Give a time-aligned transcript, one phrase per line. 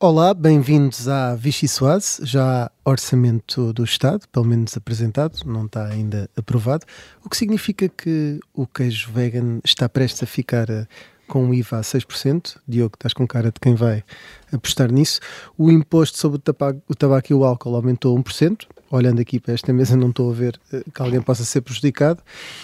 [0.00, 5.88] Olá, bem-vindos à Vichy Soase, já há orçamento do Estado, pelo menos apresentado, não está
[5.88, 6.86] ainda aprovado,
[7.24, 10.86] o que significa que o queijo vegan está prestes a ficar eh,
[11.26, 12.58] com o IVA a 6%.
[12.68, 14.04] Diogo, estás com cara de quem vai
[14.52, 15.18] apostar nisso.
[15.58, 18.68] O imposto sobre o tabaco, e o álcool aumentou 1%.
[18.92, 22.22] Olhando aqui para esta mesa, não estou a ver uh, que alguém possa ser prejudicado.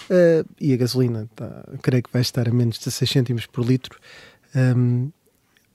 [0.09, 3.65] Uh, e a gasolina, tá, creio que vai estar a menos de 6 cêntimos por
[3.65, 3.99] litro.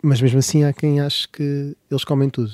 [0.02, 2.52] Mas mesmo assim há quem ache que eles comem tudo.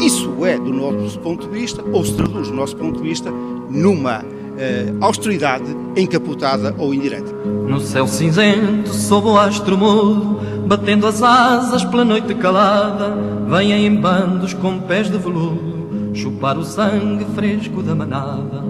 [0.00, 3.30] Isso é, do nosso ponto de vista, ou se traduz do nosso ponto de vista,
[3.30, 4.24] numa
[4.58, 5.64] eh, austeridade
[5.96, 7.32] encapotada ou indireta.
[7.68, 13.14] No céu cinzento, sob o astro mudo, batendo as asas pela noite calada,
[13.48, 18.64] vêm em bandos com pés de veludo, chupar o sangue fresco da manada.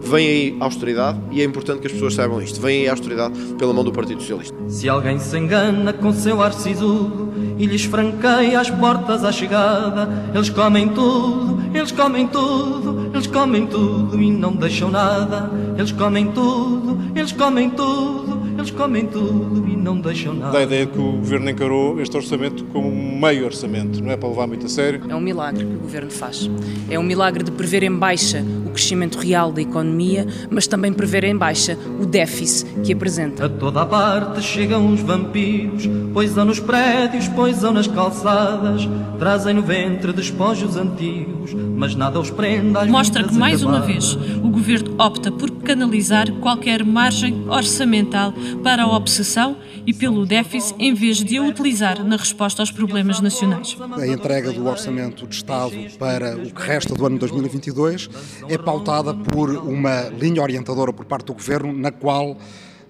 [0.00, 2.60] Vem aí a austeridade e é importante que as pessoas saibam isto.
[2.60, 4.56] Vem aí a austeridade pela mão do Partido Socialista.
[4.68, 10.08] Se alguém se engana com seu ar sisudo e lhes franqueia as portas à chegada,
[10.34, 15.50] eles comem tudo, eles comem tudo, eles comem tudo e não deixam nada.
[15.76, 20.52] Eles comem tudo, eles comem tudo, eles comem tudo e não deixam nada.
[20.52, 24.16] Dá a ideia que o Governo encarou este orçamento como um meio orçamento, não é
[24.16, 25.02] para levar muito a sério.
[25.08, 26.50] É um milagre que o Governo faz.
[26.90, 31.24] É um milagre de prever em baixa o crescimento real da economia, mas também prever
[31.24, 33.46] em baixa o déficit que apresenta.
[33.46, 39.62] A toda a parte chegam os vampiros, poisam nos prédios, poisam nas calçadas, trazem no
[39.62, 44.14] ventre despojos antigos, mas nada os prenda Mostra que mais uma acabadas.
[44.14, 50.74] vez o Governo opta por canalizar qualquer margem orçamental para a obsessão e pelo déficit
[50.78, 53.76] em vez de a utilizar na resposta aos problemas nacionais.
[53.96, 58.10] A entrega do Orçamento de Estado para o que resta do ano 2022
[58.48, 62.36] é pautada por uma linha orientadora por parte do Governo, na qual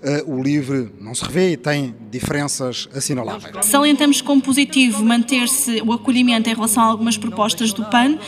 [0.03, 3.67] eh, o LIVRE não se revê e tem diferenças assinaláveis.
[3.67, 8.19] Salientamos como positivo manter-se o acolhimento em relação a algumas propostas do PAN,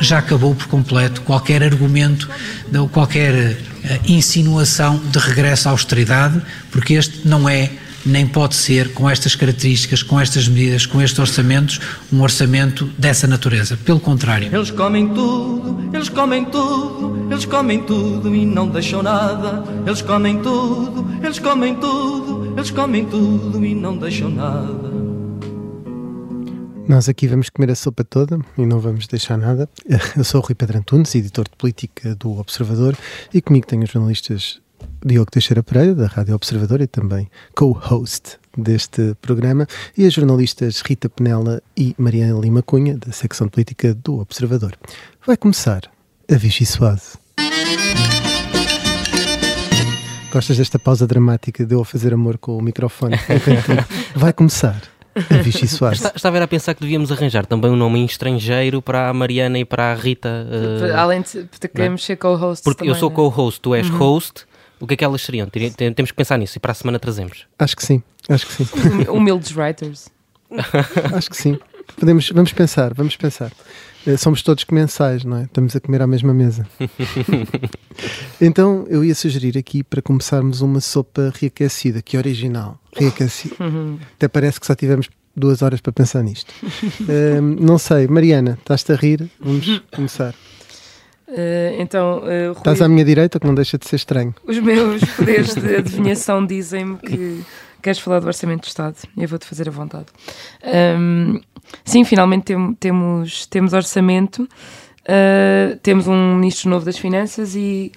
[0.00, 2.28] já acabou por completo qualquer argumento,
[2.78, 6.40] ou qualquer eh, insinuação de regresso à austeridade,
[6.70, 7.70] porque este não é,
[8.06, 11.80] nem pode ser, com estas características, com estas medidas, com estes orçamentos,
[12.12, 13.76] um orçamento dessa natureza.
[13.76, 14.54] Pelo contrário.
[14.54, 19.64] Eles comem tudo, eles comem tudo, eles comem tudo e não deixam nada.
[19.84, 24.96] Eles comem tudo, eles comem tudo, eles comem tudo e não deixam nada.
[26.88, 29.68] Nós aqui vamos comer a sopa toda e não vamos deixar nada.
[30.16, 32.96] Eu sou o Rui Pedro Antunes, editor de política do Observador,
[33.34, 34.60] e comigo tenho os jornalistas
[35.06, 41.08] Diogo Teixeira Pereira, da Rádio Observador, e também co-host deste programa, e as jornalistas Rita
[41.08, 44.72] Penela e Mariana Lima Cunha, da secção de política do Observador.
[45.24, 45.82] Vai começar
[46.30, 47.18] a Vichy Soase.
[50.32, 53.16] Gostas desta pausa dramática de eu a fazer amor com o microfone?
[54.14, 54.82] Vai começar
[55.14, 55.96] a Vichy Soase.
[55.96, 59.58] Está- Estava a pensar que devíamos arranjar também um nome em estrangeiro para a Mariana
[59.58, 60.46] e para a Rita.
[60.50, 63.14] eh, Além de de queremos ser co-hosts porque eu também, sou né?
[63.16, 63.96] co-host, tu és Uhum.
[63.98, 64.44] host.
[64.80, 65.48] O que é que elas seriam?
[65.48, 67.46] Temos que pensar nisso e para a semana trazemos.
[67.58, 68.66] Acho que sim, acho que sim.
[69.10, 70.08] Humildes writers.
[71.12, 71.58] Acho que sim.
[71.98, 73.50] Podemos, vamos pensar, vamos pensar.
[74.06, 75.42] Eh, Somos todos comensais, não é?
[75.42, 76.66] Estamos a comer à mesma mesa.
[78.40, 82.80] então eu ia sugerir aqui para começarmos uma sopa reaquecida, que é original.
[82.94, 83.56] Reaquecida.
[83.60, 83.98] Uhum.
[84.14, 86.52] Até parece que só tivemos duas horas para pensar nisto.
[87.08, 89.28] Eh, não sei, Mariana, estás-te a rir?
[89.40, 90.34] Vamos começar.
[91.28, 94.34] Eh, então, eh, Rui, Estás à minha direita, que não deixa de ser estranho.
[94.46, 97.42] os meus poderes de adivinhação dizem-me que
[97.82, 100.06] queres falar do Orçamento do Estado eu vou-te fazer a vontade.
[100.64, 101.40] Ahm,
[101.84, 104.48] sim, finalmente tem- temos, temos orçamento,
[105.08, 107.90] ah, temos um Ministro novo das Finanças e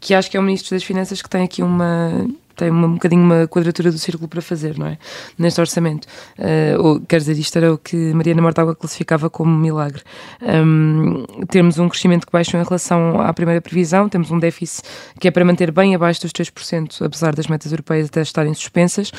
[0.00, 2.26] que acho que é o Ministro das Finanças que tem aqui uma.
[2.56, 4.98] Tem uma, um bocadinho uma quadratura do círculo para fazer, não é?
[5.38, 6.06] Neste orçamento.
[6.38, 10.02] Ah, ou, quer dizer, isto era o que Mariana Mortágua classificava como milagre.
[10.42, 14.82] Ahm, temos um crescimento que baixou em relação à primeira previsão, temos um déficit
[15.20, 19.10] que é para manter bem abaixo dos 3%, apesar das metas europeias até estarem suspensas,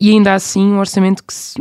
[0.00, 1.54] e ainda assim um orçamento que, se-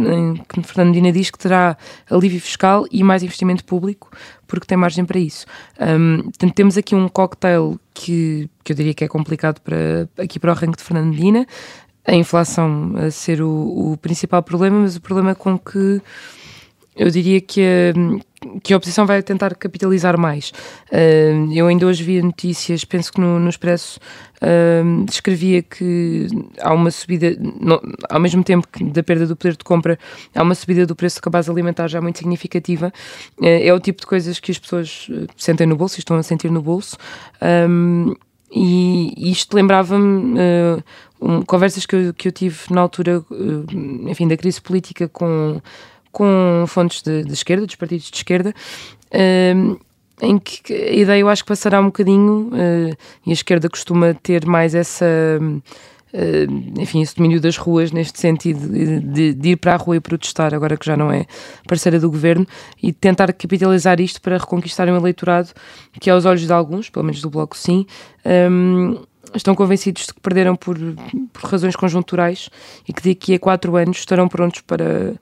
[0.49, 1.77] que Fernando Medina diz que terá
[2.09, 4.09] alívio fiscal e mais investimento público,
[4.53, 5.47] porque tem margem para isso.
[5.79, 10.39] Ahm, portanto, temos aqui um cocktail que, que eu diria que é complicado para, aqui
[10.39, 11.47] para o ranking de Fernando Medina,
[12.05, 15.99] a inflação a ser o, o principal problema, mas o problema com que
[16.95, 17.93] eu diria que a,
[18.61, 20.51] que a oposição vai tentar capitalizar mais.
[20.91, 20.97] Ah,
[21.53, 23.99] eu ainda hoje vi notícias, penso que no, no Expresso
[24.41, 26.27] ah, descrevia que
[26.59, 27.35] há uma subida,
[28.09, 29.97] ao mesmo tempo que da perda do poder de compra,
[30.35, 32.91] há uma subida do preço da base alimentar já muito significativa.
[33.41, 36.17] Ah, é o tipo de coisas que as pessoas ah, sentem no bolso e estão
[36.17, 36.97] a sentir no bolso.
[37.39, 37.67] Ah,
[38.55, 40.83] e isto lembrava-me ah,
[41.19, 43.23] um, conversas que eu, que eu tive na altura,
[44.07, 45.61] enfim, da crise política com,
[46.13, 48.53] com fontes de, de esquerda, dos partidos de esquerda,
[50.21, 54.13] em que a ideia eu acho que passará um bocadinho, uh, e a esquerda costuma
[54.13, 55.05] ter mais essa.
[56.13, 59.99] Uh, enfim, esse domínio das ruas neste sentido de, de, ir para a rua e
[59.99, 61.25] protestar, agora que já não é
[61.67, 62.45] parceira do governo,
[62.81, 65.49] e tentar capitalizar isto para reconquistar um eleitorado
[65.99, 67.87] que, aos olhos de alguns, pelo menos do Bloco sim,
[68.51, 69.01] um,
[69.35, 70.77] estão convencidos de que perderam por,
[71.33, 72.47] por razões conjunturais
[72.87, 75.15] e que daqui a quatro anos estarão prontos para,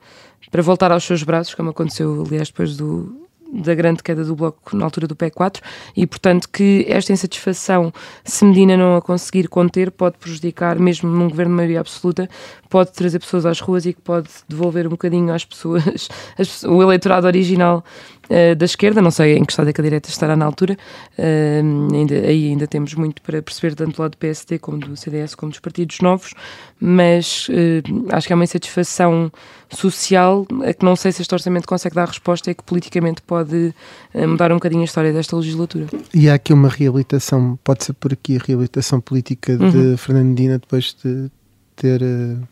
[0.51, 4.75] para voltar aos seus braços, como aconteceu, aliás, depois do, da grande queda do Bloco
[4.75, 5.61] na altura do PE4
[5.95, 7.91] e, portanto, que esta insatisfação,
[8.23, 12.29] se Medina não a conseguir conter, pode prejudicar, mesmo num governo de maioria absoluta,
[12.71, 16.07] pode trazer pessoas às ruas e que pode devolver um bocadinho às pessoas
[16.39, 17.83] as, o eleitorado original
[18.29, 19.01] uh, da esquerda.
[19.01, 20.77] Não sei em que estado é que a direita estará na altura,
[21.19, 24.95] uh, ainda, aí ainda temos muito para perceber, tanto do lado do PSD como do
[24.95, 26.33] CDS, como dos partidos novos,
[26.79, 29.29] mas uh, acho que há uma insatisfação
[29.69, 33.73] social a que não sei se este orçamento consegue dar resposta e que politicamente pode
[34.13, 35.87] mudar um bocadinho a história desta legislatura.
[36.13, 39.97] E há aqui uma reabilitação, pode ser por aqui, a reabilitação política de uhum.
[39.97, 41.31] Fernandina depois de
[41.75, 42.47] ter uh,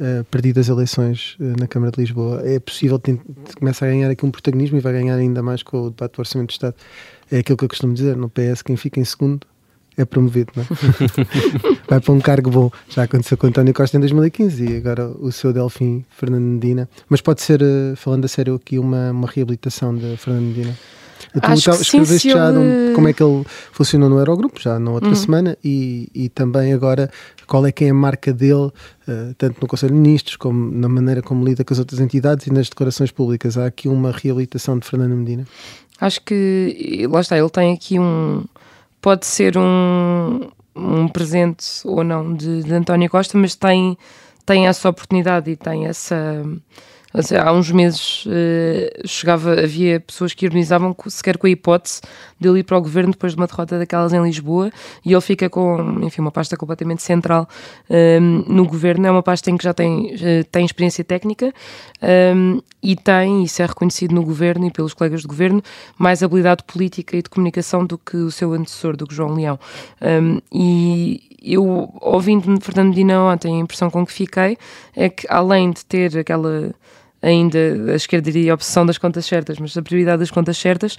[0.00, 2.42] uh, perdido as eleições uh, na Câmara de Lisboa.
[2.44, 3.18] É possível, que
[3.58, 6.18] começa a ganhar aqui um protagonismo e vai ganhar ainda mais com o debate do
[6.20, 6.74] Orçamento do Estado.
[7.30, 9.46] É aquilo que eu costumo dizer, no PS quem fica em segundo
[9.96, 10.66] é promovido, não é?
[11.88, 12.70] vai para um cargo bom.
[12.88, 16.88] Já aconteceu com António Costa em 2015 e agora o seu Delfim Fernandina.
[17.08, 17.60] Mas pode ser,
[17.96, 20.76] falando a sério aqui, uma, uma reabilitação de Fernandina?
[21.32, 22.92] Tu Acho tá, escreveste já de...
[22.94, 25.14] como é que ele funcionou no Eurogrupo, já na outra uhum.
[25.14, 27.10] semana, e, e também agora
[27.46, 28.66] qual é que é a marca dele,
[29.08, 32.46] uh, tanto no Conselho de Ministros, como na maneira como lida com as outras entidades
[32.46, 33.58] e nas declarações públicas.
[33.58, 35.46] Há aqui uma reabilitação de Fernando Medina?
[36.00, 38.44] Acho que, lá está, ele tem aqui um.
[39.00, 40.40] Pode ser um,
[40.74, 43.96] um presente ou não de, de António Costa, mas tem,
[44.46, 46.42] tem essa oportunidade e tem essa
[47.40, 52.00] há uns meses uh, chegava, havia pessoas que ironizavam sequer com a hipótese
[52.40, 54.70] de ele ir para o governo depois de uma derrota daquelas em Lisboa
[55.04, 57.48] e ele fica com, enfim, uma pasta completamente central
[57.88, 59.06] um, no governo.
[59.06, 61.52] É uma pasta em que já tem, uh, tem experiência técnica
[62.34, 65.62] um, e tem, isso é reconhecido no governo e pelos colegas do governo,
[65.96, 69.58] mais habilidade política e de comunicação do que o seu antecessor, do que João Leão.
[70.02, 74.56] Um, e eu, ouvindo Fernando Medina ontem, a impressão com que fiquei
[74.96, 76.74] é que, além de ter aquela
[77.24, 77.58] ainda,
[77.92, 80.96] a esquerda diria obsessão das contas certas, mas a prioridade das contas certas,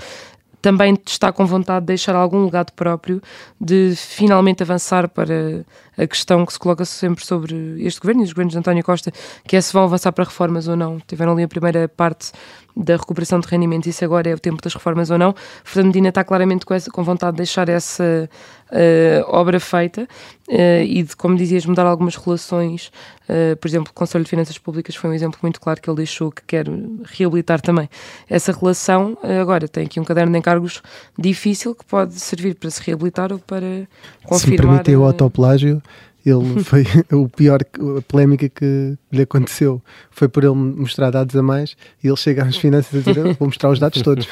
[0.66, 3.22] também está com vontade de deixar algum legado próprio,
[3.62, 5.63] de finalmente avançar para
[5.95, 7.56] a questão que se coloca sempre sobre
[7.86, 9.13] este governo e os governos de António Costa,
[9.48, 11.00] que é se vão avançar para reformas ou não.
[11.07, 12.31] Tiveram ali a primeira parte
[12.75, 15.36] da recuperação de rendimentos, isso agora é o tempo das reformas ou não.
[15.63, 18.28] Fernando Medina está claramente com, essa, com vontade de deixar essa
[18.72, 20.08] uh, obra feita
[20.48, 22.92] uh, e de, como dizias, mudar algumas relações.
[23.28, 25.98] Uh, por exemplo, o Conselho de Finanças Públicas foi um exemplo muito claro que ele
[25.98, 26.66] deixou que quer
[27.06, 27.90] reabilitar também
[28.30, 29.18] essa relação.
[29.42, 30.82] agora tem aqui um caderno de encargos
[31.18, 33.88] difícil que pode servir para se reabilitar ou para
[34.24, 34.40] confirmar.
[34.40, 35.82] Se me permitir o autoplágio,
[36.26, 41.44] ele foi o pior, a polémica que lhe aconteceu foi por ele mostrar dados a
[41.44, 44.28] mais e ele chega às finanças a dizer: Vou mostrar os dados todos.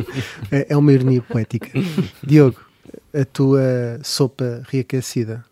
[0.52, 1.70] é, é uma ironia poética.
[2.22, 2.56] Diogo,
[3.14, 5.44] a tua sopa reaquecida.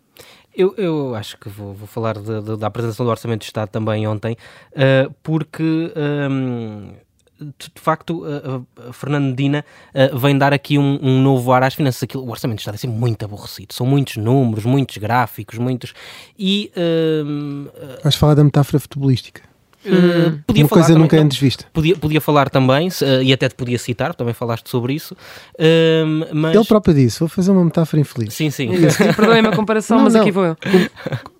[0.55, 3.69] Eu, eu acho que vou, vou falar de, de, da apresentação do Orçamento de Estado
[3.69, 4.35] também ontem,
[4.71, 6.93] uh, porque um,
[7.39, 11.63] de, de facto, uh, uh, Fernando Medina uh, vem dar aqui um, um, novo ar
[11.63, 12.03] às finanças.
[12.03, 13.73] Aquilo, o orçamento está a ser muito aborrecido.
[13.73, 15.93] São muitos números, muitos gráficos, muitos.
[16.37, 16.71] E.
[16.75, 17.69] Uh,
[18.03, 19.41] Vais falar da metáfora futebolística.
[19.85, 21.65] Uh, podia Uma falar coisa também, nunca antes vista.
[21.71, 25.15] Podia, podia falar também, uh, e até te podia citar, também falaste sobre isso.
[25.55, 26.55] Uh, mas...
[26.55, 28.33] Ele próprio disse: Vou fazer uma metáfora infeliz.
[28.33, 28.69] Sim, sim.
[29.15, 30.21] Perdoem-me a comparação, não, mas não.
[30.21, 30.57] aqui vou eu.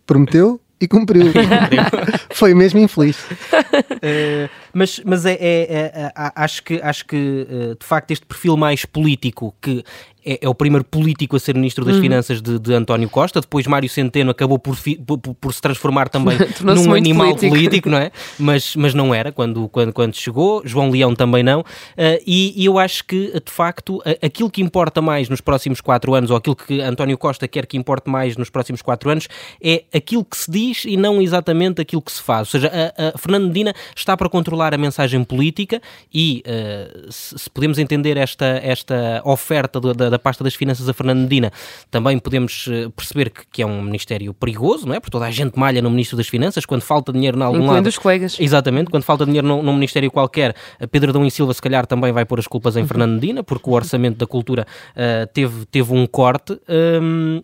[0.05, 1.25] Prometeu e cumpriu.
[2.31, 3.17] Foi mesmo infeliz.
[4.77, 7.47] Mas mas é, é, é, é, acho que, acho que
[7.79, 9.83] de facto este perfil mais político que
[10.27, 12.01] é, é, o primeiro político a ser ministro das uhum.
[12.01, 13.39] Finanças de, de, António Costa.
[13.39, 17.55] Depois Mário Centeno acabou por, fi, por, por, se transformar também num animal político.
[17.55, 17.89] político.
[17.89, 18.11] não é?
[18.37, 20.61] Mas, mas não era quando, quando, quando chegou.
[20.65, 21.61] João Leão também não.
[21.61, 26.13] Uh, e, e, eu acho que, de facto, aquilo que importa mais nos próximos quatro
[26.13, 29.29] anos, ou aquilo que António Costa quer que importe mais nos próximos quatro anos,
[29.63, 32.53] é aquilo que se diz e não exatamente aquilo que se faz.
[32.53, 35.81] Ou seja, a, a Fernando Medina está para controlar a mensagem política
[36.13, 41.21] e uh, se, podemos entender esta, esta oferta da, da pasta das finanças a Fernando
[41.21, 41.51] Medina,
[41.89, 44.99] também podemos eh, perceber que, que, é um ministério perigoso, não é?
[44.99, 47.75] Porque toda a gente malha no ministro das finanças, quando falta dinheiro em algum Incluindo
[47.75, 47.87] lado.
[47.87, 48.37] os colegas.
[48.39, 50.55] Exatamente, quando falta dinheiro num, num ministério qualquer,
[50.91, 52.87] Pedro Adão e Silva se calhar também vai pôr as culpas em uhum.
[52.87, 56.59] Fernando Medina, porque o orçamento da cultura uh, teve, teve um corte.
[56.69, 57.41] Um,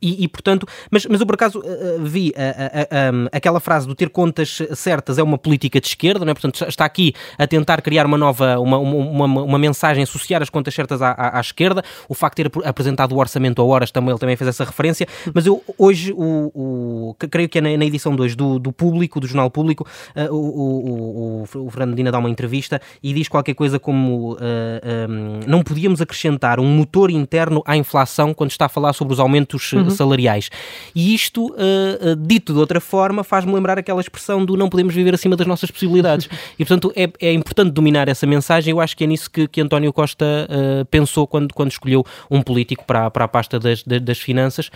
[0.00, 3.94] E, e, portanto, mas, mas eu por acaso uh, vi uh, um, aquela frase do
[3.94, 6.34] ter contas certas é uma política de esquerda, não é?
[6.34, 10.50] portanto está aqui a tentar criar uma nova, uma, uma, uma, uma mensagem, associar as
[10.50, 13.90] contas certas à, à, à, esquerda, o facto de ter apresentado o orçamento a horas
[13.90, 17.76] também, ele também fez essa referência, mas eu hoje, o, o creio que é na,
[17.76, 19.86] na edição 2 do, do Público, do Jornal Público,
[20.30, 25.40] o, o, o, o Fernando Dina dá uma entrevista e diz qualquer coisa como um,
[25.46, 29.72] não podíamos acrescentar um motor interno à inflação quando está a falar sobre os aumentos
[29.90, 30.50] uhum salariais.
[30.94, 34.94] E isto, uh, uh, dito de outra forma, faz-me lembrar aquela expressão do não podemos
[34.94, 36.28] viver acima das nossas possibilidades.
[36.58, 38.72] e, portanto, é, é importante dominar essa mensagem.
[38.72, 42.42] Eu acho que é nisso que, que António Costa uh, pensou quando, quando escolheu um
[42.42, 44.70] político para, para a pasta das, das finanças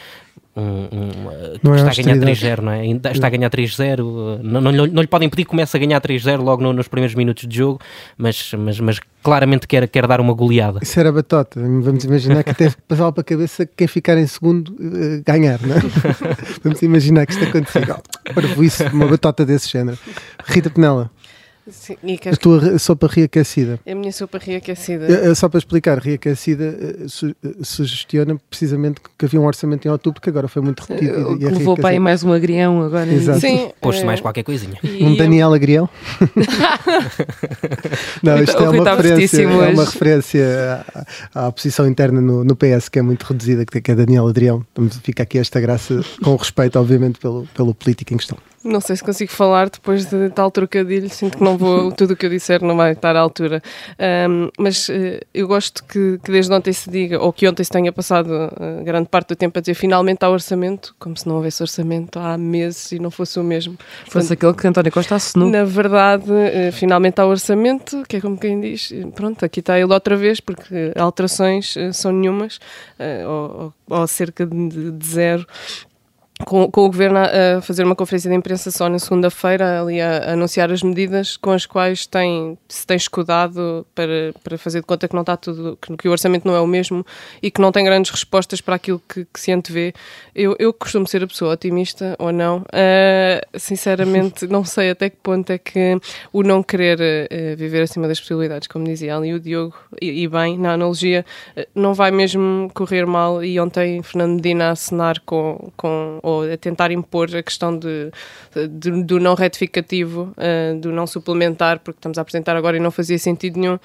[0.57, 2.87] um, um, é está a ganhar 3-0, não é?
[2.87, 6.43] Está a ganhar 3-0, não, não, não, lhe podem pedir que comece a ganhar 3-0
[6.43, 7.79] logo no, nos primeiros minutos de jogo,
[8.17, 10.81] mas, mas, mas claramente quer, quer dar uma goleada.
[10.83, 14.71] Isso era batota, vamos imaginar que até passava para a cabeça quem ficar em segundo
[14.71, 15.81] uh, ganhar, não é?
[16.65, 18.01] vamos imaginar que isto acontecia.
[18.35, 19.99] Ora, isso, uma batota desse género.
[20.47, 21.11] Rita Penela.
[21.69, 21.97] Sim,
[22.31, 22.79] a tua que...
[22.79, 23.81] sopa reaquecida.
[23.85, 25.07] É a minha sopa reaquecida.
[25.07, 29.87] É, é, só para explicar, reaquecida eh, su eh, sugestiona precisamente que havia um orçamento
[29.87, 31.33] em outubro que agora foi muito repetido.
[31.33, 33.13] Uh, e levou para aí mais um agrião agora.
[33.13, 33.41] Exato.
[33.41, 34.05] Sim, Posto é...
[34.05, 34.79] mais qualquer coisinha.
[35.01, 35.89] um Daniel Agrião?
[38.23, 40.85] Não, isto é uma, referência, é uma referência
[41.35, 44.65] à, à oposição interna no, no, PS que é muito reduzida, que é Daniel Adrião.
[45.03, 48.39] Fica aqui esta graça, com respeito, obviamente, pelo, pelo político em questão.
[48.67, 52.17] Não sei se consigo falar depois de tal trocadilho, sinto que não vou, tudo o
[52.17, 53.63] que eu disser não vai estar à altura.
[54.29, 57.71] Um, mas uh, eu gosto que, que, desde ontem se diga, ou que ontem se
[57.71, 61.37] tenha passado uh, grande parte do tempo a dizer finalmente há orçamento, como se não
[61.37, 63.79] houvesse orçamento há meses e não fosse o mesmo.
[64.11, 65.49] Fosse aquele que António Costa assinou.
[65.49, 69.93] Na verdade, uh, finalmente há orçamento, que é como quem diz, pronto, aqui está ele
[69.93, 72.59] outra vez, porque alterações são nenhumas,
[73.27, 75.47] ou, ou, cerca de, de zero
[76.45, 80.19] com, com, o Governo a fazer uma conferência de imprensa só na segunda-feira, ali a,
[80.19, 84.87] a, anunciar as medidas com as quais tem, se tem escudado para, para fazer de
[84.87, 87.05] conta que não está tudo, que, que, o orçamento não é o mesmo
[87.43, 89.95] e que não tem grandes respostas para aquilo que, que se antevê.
[90.35, 92.59] Eu, eu costumo ser a pessoa otimista ou não.
[92.59, 95.99] Uh, sinceramente, não sei até que ponto é que
[96.33, 100.29] o não querer uh, viver acima das possibilidades, como dizia ali o Diogo, e, e
[100.29, 101.25] bem, na analogia,
[101.57, 103.43] uh, não vai mesmo correr mal.
[103.43, 108.11] E ontem Fernando Medina a assinar com, com ou a tentar impor a questão de,
[108.69, 112.91] de do não retificativo, uh, do não suplementar, porque estamos a apresentar agora e não
[112.91, 113.79] fazia sentido nenhum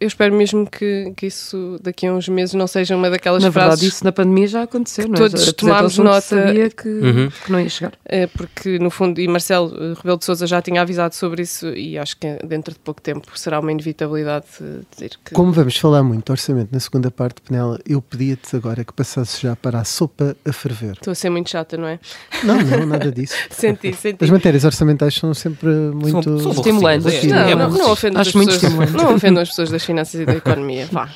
[0.00, 3.50] eu espero mesmo que, que isso daqui a uns meses não seja uma daquelas na
[3.50, 3.68] frases.
[3.68, 5.18] Na verdade, isso na pandemia já aconteceu, não é?
[5.18, 6.20] Todos tomámos nota.
[6.20, 7.28] sabia que, uhum.
[7.44, 7.92] que não ia chegar.
[8.04, 11.98] É, porque, no fundo, e Marcelo Rebelo de Souza já tinha avisado sobre isso e
[11.98, 14.46] acho que dentro de pouco tempo será uma inevitabilidade
[14.92, 15.34] dizer que.
[15.34, 19.40] Como vamos falar muito do orçamento na segunda parte, Penela, eu pedia-te agora que passasses
[19.40, 20.92] já para a sopa a ferver.
[20.92, 21.98] Estou a ser muito chata, não é?
[22.44, 23.34] Não, não, nada disso.
[23.50, 24.22] senti, senti.
[24.22, 27.24] As matérias orçamentais são sempre muito são, são estimulantes.
[27.24, 28.92] Não, é, não, não, não ofendo as pessoas.
[28.92, 30.86] Não ofendo as pessoas das finanças e da economia.
[30.92, 31.08] Vá,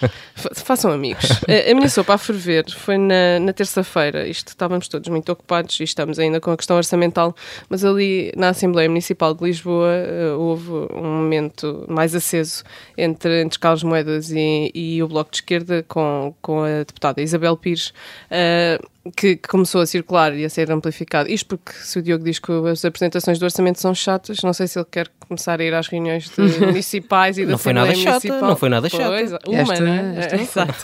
[0.55, 1.31] façam amigos.
[1.49, 4.27] A, a minha sopa a ferver foi na, na terça-feira.
[4.27, 7.35] Isto estávamos todos muito ocupados e estamos ainda com a questão orçamental,
[7.69, 12.65] mas ali na Assembleia Municipal de Lisboa uh, houve um momento mais aceso
[12.97, 17.57] entre, entre Carlos Moedas e, e o Bloco de Esquerda com, com a deputada Isabel
[17.57, 17.93] Pires.
[18.31, 21.29] Uh, que, que, começou a circular e a ser amplificado.
[21.29, 24.69] Isto porque se o Diogo diz que as apresentações do orçamento são chatas, não sei
[24.69, 26.31] se ele quer começar a ir às reuniões
[26.61, 29.09] municipais e da não foi nada chata, Não foi nada chata.
[29.09, 30.15] Pois, uma, esta, né?
[30.19, 30.75] Esta Exato.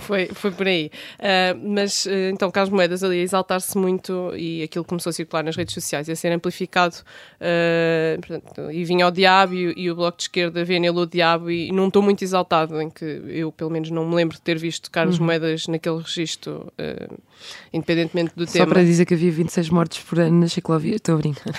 [0.00, 0.90] foi, foi por aí.
[1.18, 5.42] Uh, mas uh, então Carlos Moedas ali a exaltar-se muito e aquilo começou a circular
[5.42, 9.90] nas redes sociais e a ser amplificado uh, portanto, e vinha ao diabo e, e,
[9.90, 12.90] o Bloco de Esquerda vê nele o diabo e, e não estou muito exaltado em
[12.90, 15.26] que eu pelo menos não me lembro de ter visto Carlos uhum.
[15.26, 16.70] Moedas naquele registro
[17.72, 18.66] independentemente do Só tema.
[18.66, 21.52] Só para dizer que havia 26 mortes por ano na ciclovia, estou a brincar.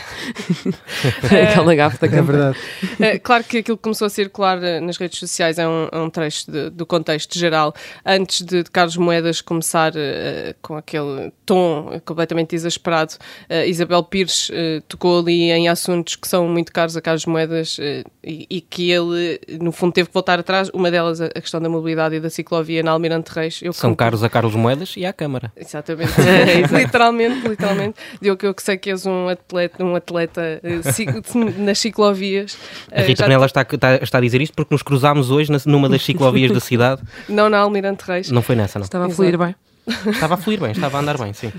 [1.23, 2.57] Aquela gafa da É verdade.
[2.99, 5.97] É, claro que aquilo que começou a circular eh, nas redes sociais é um, é
[5.97, 7.73] um trecho de, do contexto geral.
[8.05, 13.13] Antes de, de Carlos Moedas começar uh, com aquele tom completamente exasperado,
[13.49, 17.77] uh, Isabel Pires uh, tocou ali em assuntos que são muito caros a Carlos Moedas
[18.23, 20.69] e, e, que ele, no fundo, teve que voltar atrás.
[20.73, 23.59] Uma delas, a questão da mobilidade e da ciclovia na Almirante Reis.
[23.61, 25.51] Eu são caros a Carlos Moedas e à Câmara.
[25.77, 26.73] Exatamente.
[26.73, 27.95] literalmente, literalmente.
[28.19, 32.57] Que eu sei que és um atleta, um atleta uh, nas ciclovias.
[32.91, 35.87] A Rita uh, Penela está, está, está, a dizer isto porque nos cruzámos hoje numa
[35.89, 37.01] das ciclovias da cidade.
[37.29, 38.31] Não na Almirante Reis.
[38.31, 38.85] Não foi nessa, não.
[38.85, 39.55] Estava a fluir bem.
[39.87, 41.51] Estava a fluir bem, estava a andar bem, sim.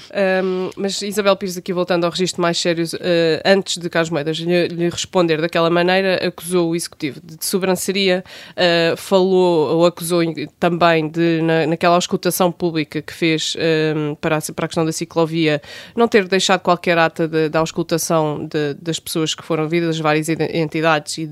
[0.45, 4.37] Um, mas Isabel Pires, aqui voltando ao registro mais sério, uh, antes de Carlos Moedas
[4.37, 10.23] lhe, lhe, responder daquela maneira, acusou o Executivo de sobranceria, uh, falou ou acusou
[10.61, 13.57] também de, na, naquela auscultação pública que fez
[13.97, 15.63] um, para, a, para a questão da ciclovia,
[15.97, 20.29] não ter deixado qualquer ata da auscultação de, das pessoas que foram vidas, das várias
[20.29, 21.31] entidades e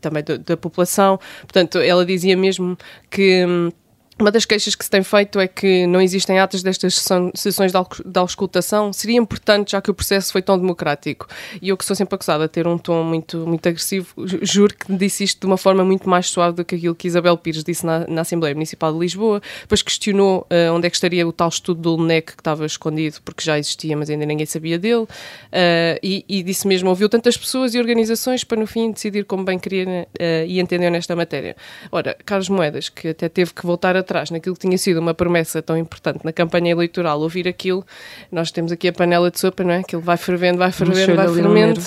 [0.00, 1.18] também da, da população.
[1.40, 2.76] Portanto, ela dizia mesmo
[3.10, 3.46] que.
[4.20, 7.02] Um, uma das queixas que se tem feito é que não existem atas destas
[7.34, 8.92] sessões de auscultação.
[8.92, 11.26] Seria importante, já que o processo foi tão democrático.
[11.62, 14.08] E eu que sou sempre acusada de ter um tom muito, muito agressivo,
[14.42, 17.38] juro que disse isto de uma forma muito mais suave do que aquilo que Isabel
[17.38, 19.40] Pires disse na, na Assembleia Municipal de Lisboa.
[19.62, 23.16] Depois questionou uh, onde é que estaria o tal estudo do LNEC que estava escondido,
[23.24, 25.04] porque já existia, mas ainda ninguém sabia dele.
[25.04, 25.08] Uh,
[26.02, 29.58] e, e, disse mesmo, ouviu tantas pessoas e organizações para no fim decidir como bem
[29.58, 31.56] queria uh, e entendeu nesta matéria.
[31.90, 35.12] Ora, Carlos Moedas, que até teve que voltar a atrás naquilo que tinha sido uma
[35.12, 37.84] promessa tão importante na campanha eleitoral, ouvir aquilo,
[38.32, 39.80] nós temos aqui a panela de sopa, não é?
[39.80, 41.80] Aquilo vai fervendo, vai fervendo, vai fervendo.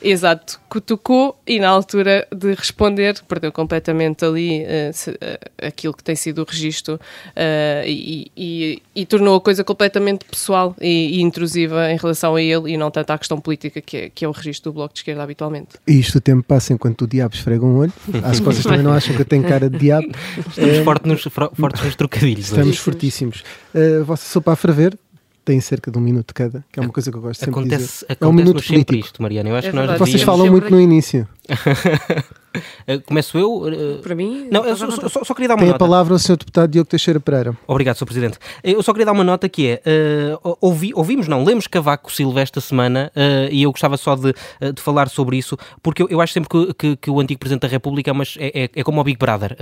[0.00, 5.16] Exato, cutucou e na altura de responder, perdeu completamente ali uh, se, uh,
[5.60, 10.76] aquilo que tem sido o registro uh, e, e, e, tornou a coisa completamente pessoal
[10.80, 14.10] e, e, intrusiva em relação a ele e não tanto à questão política que é,
[14.10, 15.70] que é o registro do Bloco de Esquerda habitualmente.
[15.86, 17.92] E isto o tempo passa enquanto o diabo esfrega um olho.
[18.04, 20.08] Que vocês também não acham que eu tenho cara de diabo.
[20.48, 22.46] Estamos fortes nos, fortes nos trocadilhos.
[22.46, 22.78] Estamos hoje.
[22.78, 23.44] fortíssimos.
[23.74, 24.98] Uh, a vossa sopa a ferver
[25.44, 27.76] tem cerca de um minuto cada, que é uma coisa que eu gosto sempre acontece,
[27.76, 28.04] de dizer.
[28.04, 28.94] Acontece é um minuto político.
[28.94, 29.50] isto, Mariana.
[29.50, 31.28] Eu acho é que nós Vocês falam muito no início.
[32.86, 33.62] Eh, começo eu?
[33.62, 34.46] Uh, Para mim?
[34.50, 35.82] Não, eu só, só, só, queria dar uma Tem nota.
[35.82, 36.36] a palavra o Sr.
[36.36, 37.56] Deputado Diogo Teixeira Pereira.
[37.66, 38.04] Obrigado, Sr.
[38.04, 38.38] Presidente.
[38.62, 42.42] Eu só queria dar uma nota que é, uh, ouvi, ouvimos, não, lemos Cavaco Silva
[42.42, 44.34] esta semana uh, e eu gostava só de,
[44.74, 47.62] de falar sobre isso, porque eu, eu acho sempre que, que, que, o antigo Presidente
[47.62, 49.56] da República é, mas é, é, é como o Big Brother.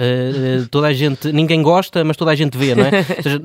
[0.71, 2.91] toda a gente, ninguém gosta, mas toda a gente vê, não é?
[3.17, 3.41] Ou seja,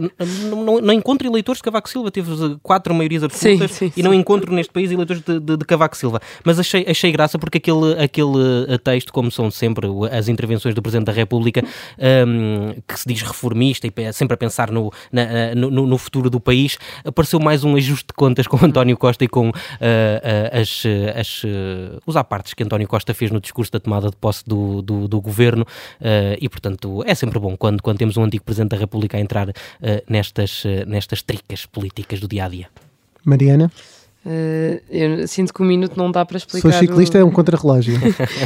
[0.49, 2.31] não, não, não encontro eleitores de Cavaco Silva, teve
[2.63, 5.95] quatro maiorias absolutas sim, sim, e não encontro neste país eleitores de, de, de, Cavaco
[5.95, 6.19] Silva.
[6.43, 11.05] Mas achei, achei graça porque aquele, aquele texto, como são sempre as intervenções do Presidente
[11.05, 11.63] da República,
[12.27, 16.39] um, que se diz reformista e sempre a pensar no, na, no, no, futuro do
[16.39, 19.53] país, apareceu mais um ajuste de contas com António Costa e com uh,
[20.51, 20.83] as,
[21.15, 21.43] as,
[22.05, 25.21] os apartes que António Costa fez no discurso da tomada de posse do, do, do
[25.21, 25.65] governo
[26.39, 29.47] e, portanto, é sempre bom quando, quando temos um antigo Presidente da República a entrar
[30.09, 32.67] nestas, nestas tricas políticas do dia a dia.
[33.23, 33.71] Mariana?
[34.27, 36.69] Uh, eu sinto que um minuto não dá para explicar.
[36.69, 37.97] Sou ciclista, o, é um contrarrelógio.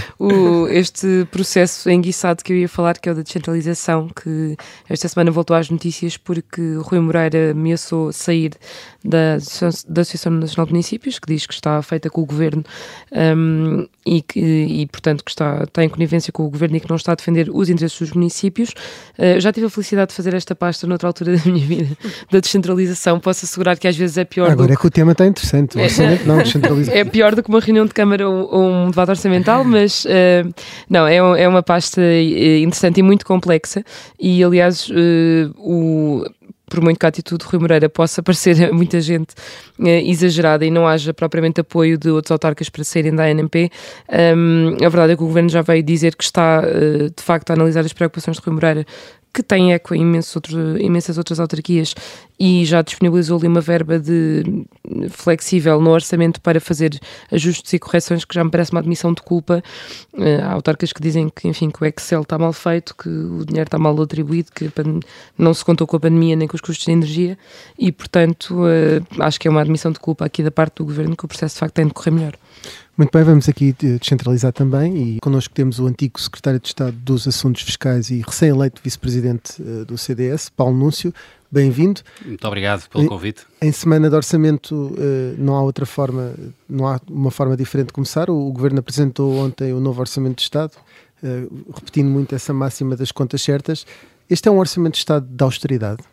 [0.70, 4.56] este processo enguiçado que eu ia falar, que é o da descentralização, que
[4.88, 8.52] esta semana voltou às notícias porque Rui Moreira ameaçou sair
[9.04, 9.38] da,
[9.88, 12.64] da Associação Nacional de Municípios, que diz que está feita com o governo
[13.12, 16.90] um, e, que, e, portanto, que está, está em conivência com o governo e que
[16.90, 18.72] não está a defender os interesses dos municípios.
[19.18, 21.98] Uh, já tive a felicidade de fazer esta pasta noutra altura da minha vida,
[22.32, 23.20] da descentralização.
[23.20, 24.50] Posso assegurar que às vezes é pior.
[24.50, 26.92] Agora é que o tema está interessante orçamento não descentralizado.
[27.02, 30.54] É pior do que uma reunião de Câmara ou, ou um debate orçamental, mas uh,
[30.90, 33.84] não, é, é uma pasta eh, interessante e muito complexa
[34.20, 34.94] e aliás uh,
[35.58, 36.26] o
[36.72, 39.36] por muito que a atitude de Rui Moreira possa parecer a muita gente
[39.78, 43.70] exagerada e não haja propriamente apoio de outros autarcas para saírem da ANP,
[44.38, 47.54] um, a verdade é que o Governo já veio dizer que está, de facto, a
[47.54, 48.86] analisar as preocupações de Rui Moreira
[49.34, 51.96] que tem eco em imensas outras autarquias
[52.38, 54.66] e já disponibilizou ali uma verba de
[55.10, 57.00] flexível no orçamento para fazer
[57.32, 59.64] ajustes e correções que já me parece uma admissão de culpa.
[60.14, 63.46] Uh, há autarcas que dizem que, enfim, que o Excel está mal feito, que o
[63.46, 64.72] dinheiro está mal atribuído, que
[65.38, 67.38] não se contou com a pandemia nem com os custos de energia
[67.78, 71.16] e, portanto, uh, acho que é uma admissão de culpa aqui da parte do Governo
[71.16, 72.34] que o processo de facto tem de correr melhor.
[73.02, 77.28] Muito bem, vamos aqui descentralizar também e connosco temos o antigo secretário de Estado dos
[77.28, 81.12] Assuntos Fiscais e recém-eleito vice-presidente uh, do CDS, Paulo Núncio.
[81.52, 82.02] Bem-vindo.
[82.24, 83.42] Muito obrigado pelo convite.
[83.60, 86.36] Em, em semana de orçamento uh, não há outra forma,
[86.70, 88.30] não há uma forma diferente de começar.
[88.30, 90.74] O, Governo apresentou ontem o novo Orçamento de Estado,
[91.74, 93.84] repetindo muito essa máxima das contas certas.
[94.30, 96.04] Este é um Orçamento de Estado de austeridade?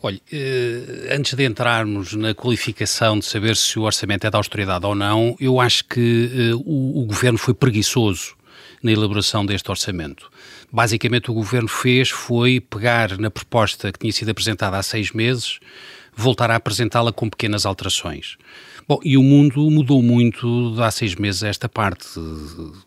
[0.00, 4.86] Olha, eh, antes de entrarmos na qualificação de saber se o orçamento é de austeridade
[4.86, 8.36] ou não, eu acho que eh, o, governo foi preguiçoso
[8.80, 10.30] na elaboração deste orçamento.
[10.70, 15.58] Basicamente, o governo fez foi pegar na proposta que tinha sido apresentada há seis meses,
[16.14, 18.36] voltar a apresentá-la com pequenas alterações.
[18.86, 22.06] Bom, e o mundo mudou muito há seis meses esta parte,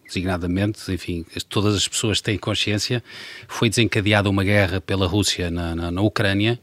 [0.08, 3.04] designadamente, enfim, todas as pessoas têm consciência,
[3.50, 6.58] foi desencadeada uma guerra pela Rússia na, na, na Ucrânia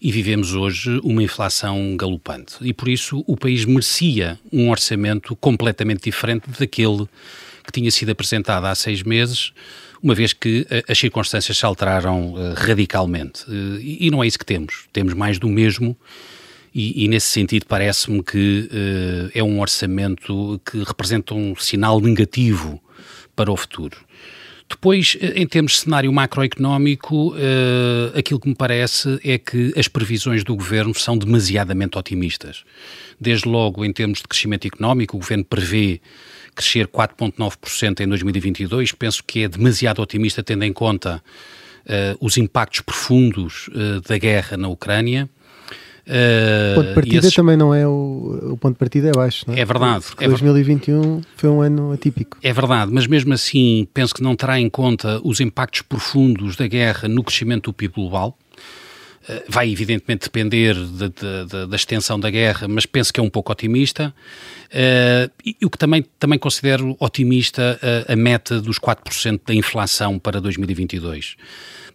[0.00, 2.56] e vivemos hoje uma inflação galopante.
[2.60, 7.06] E por isso o país merecia um orçamento completamente diferente daquele
[7.64, 9.52] que tinha sido apresentada há seis meses,
[10.02, 13.42] uma vez que uh, as circunstâncias se alteraram uh, radicalmente.
[13.48, 14.84] Uh, e, não é isso que temos.
[14.92, 15.96] Temos mais do mesmo,
[16.72, 18.68] e, e nesse sentido parece-me que
[19.34, 22.78] é um orçamento que representa um sinal negativo
[23.34, 23.96] para o futuro.
[24.68, 27.34] Depois, em termos de cenário macroeconómico,
[28.18, 32.64] aquilo que me parece é que as previsões do governo são demasiadamente otimistas.
[33.18, 36.00] Desde logo, em termos de crescimento económico, o governo prevê
[36.56, 38.92] crescer 4,9% em 2022.
[38.92, 41.22] Penso que é demasiado otimista, tendo em conta
[41.84, 45.28] uh, os impactos profundos uh, da guerra na Ucrânia.
[46.06, 47.34] Uh, o ponto de partida esses...
[47.34, 49.60] também não é o, o ponto de partida é baixo, não é?
[49.60, 50.04] É verdade.
[50.20, 52.38] é 2021 foi um ano atípico.
[52.42, 56.66] É verdade, mas mesmo assim penso que não terá em conta os impactos profundos da
[56.68, 58.38] guerra no crescimento do PIB global.
[59.28, 63.22] Eh, vai evidentemente depender de, de, de, da extensão da guerra, mas penso que é
[63.22, 64.14] um pouco otimista.
[64.66, 70.18] Uh, e o que também, também considero otimista uh, a meta dos 4% da inflação
[70.18, 71.36] para 2022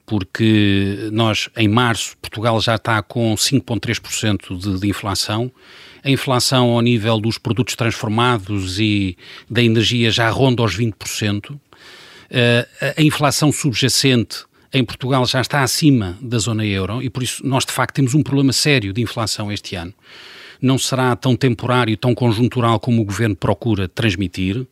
[0.05, 5.51] porque nós, em março, Portugal já está com 5,3% de, de inflação.
[6.03, 9.17] A inflação ao nível dos produtos transformados e
[9.49, 11.51] da energia já ronda aos 20%.
[11.51, 11.59] Uh,
[12.97, 17.65] a inflação subjacente em Portugal já está acima da zona euro e por isso nós
[17.65, 19.93] de facto temos um problema sério de inflação este ano.
[20.61, 24.65] Não será tão temporário, tão conjuntural como o governo procura transmitir.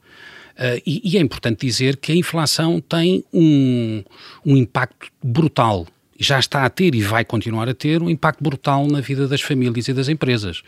[0.59, 4.03] Uh, e, e, é importante dizer que a inflação tem um,
[4.45, 5.87] um impacto brutal,
[6.19, 9.39] já está a ter e vai continuar a ter um impacto brutal na vida das
[9.39, 10.61] famílias e das empresas,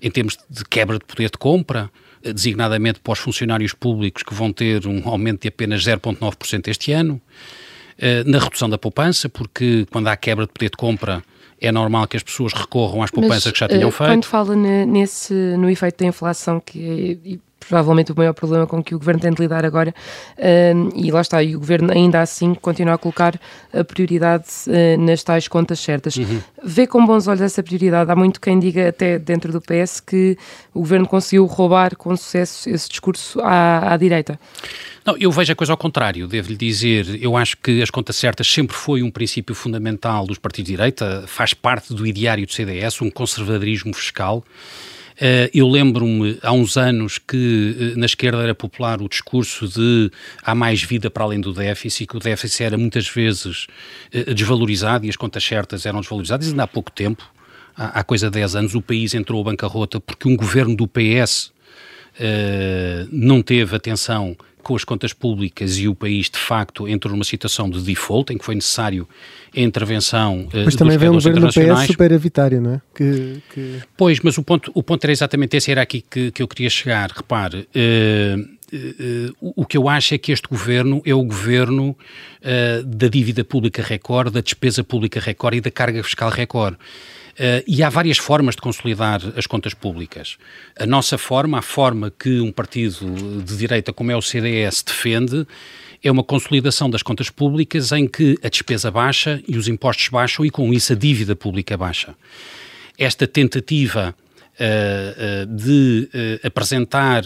[0.00, 1.90] em termos de quebra de poder de compra,
[2.22, 6.92] eh, designadamente para os funcionários públicos que vão ter um aumento de apenas 0,9% este
[6.92, 7.20] ano,
[7.98, 11.24] eh, na redução da poupança, porque quando há quebra de poder de compra
[11.60, 14.10] é normal que as pessoas recorram às poupanças Mas, que já tinham feito.
[14.10, 18.98] Quando fala nesse, no efeito da inflação, que provavelmente o maior problema com que o
[18.98, 19.94] Governo tem de lidar agora,
[20.38, 23.38] uh, e lá está, e o Governo ainda assim continua a colocar
[23.72, 26.16] a prioridade uh, nas tais contas certas.
[26.16, 26.40] Uhum.
[26.62, 28.10] Vê com bons olhos essa prioridade.
[28.10, 30.36] Há muito quem diga, até dentro do PS, que
[30.72, 34.38] o Governo conseguiu roubar com sucesso esse discurso à, à direita.
[35.04, 38.46] Não, eu vejo a coisa ao contrário, devo-lhe dizer, eu acho que as contas certas
[38.46, 43.02] sempre foi um princípio fundamental dos partidos de direita, faz parte do ideário do CDS,
[43.02, 44.42] um conservadorismo fiscal.
[45.14, 50.10] Uh, eu lembro-me há uns anos que uh, na esquerda era popular o discurso de
[50.42, 53.68] há mais vida para além do déficit, que o déficit era muitas vezes
[54.12, 57.24] uh, desvalorizado e as contas certas eram desvalorizadas, ainda há pouco tempo,
[57.76, 60.88] há, há coisa de 10 anos, o país entrou à bancarrota porque um governo do
[60.88, 61.52] PS
[63.10, 67.70] não teve atenção com as contas públicas e o país de facto entrou numa situação
[67.70, 69.08] de default em que foi necessário
[69.54, 72.80] a intervenção uh, Mas também vem um governo do PS superavitário, não é?
[72.94, 73.80] Que, que...
[73.96, 76.70] Pois, mas o ponto, o ponto era exatamente esse, era aqui que, que eu queria
[76.70, 77.10] chegar.
[77.10, 81.96] Repare, uh, uh, o que eu acho é que este governo é o governo
[82.84, 86.76] da dívida pública recorde, da despesa pública recorde e da carga fiscal recorde.
[87.34, 90.38] Uh, e há várias formas de consolidar as contas públicas.
[90.78, 95.46] A nossa forma, a forma que um partido de direita como é o CDS defende,
[96.02, 100.44] é uma consolidação das contas públicas em que a despesa baixa e os impostos baixam
[100.44, 102.14] e com isso a dívida pública baixa.
[102.96, 104.14] Esta tentativa
[105.48, 107.22] de uh, apresentar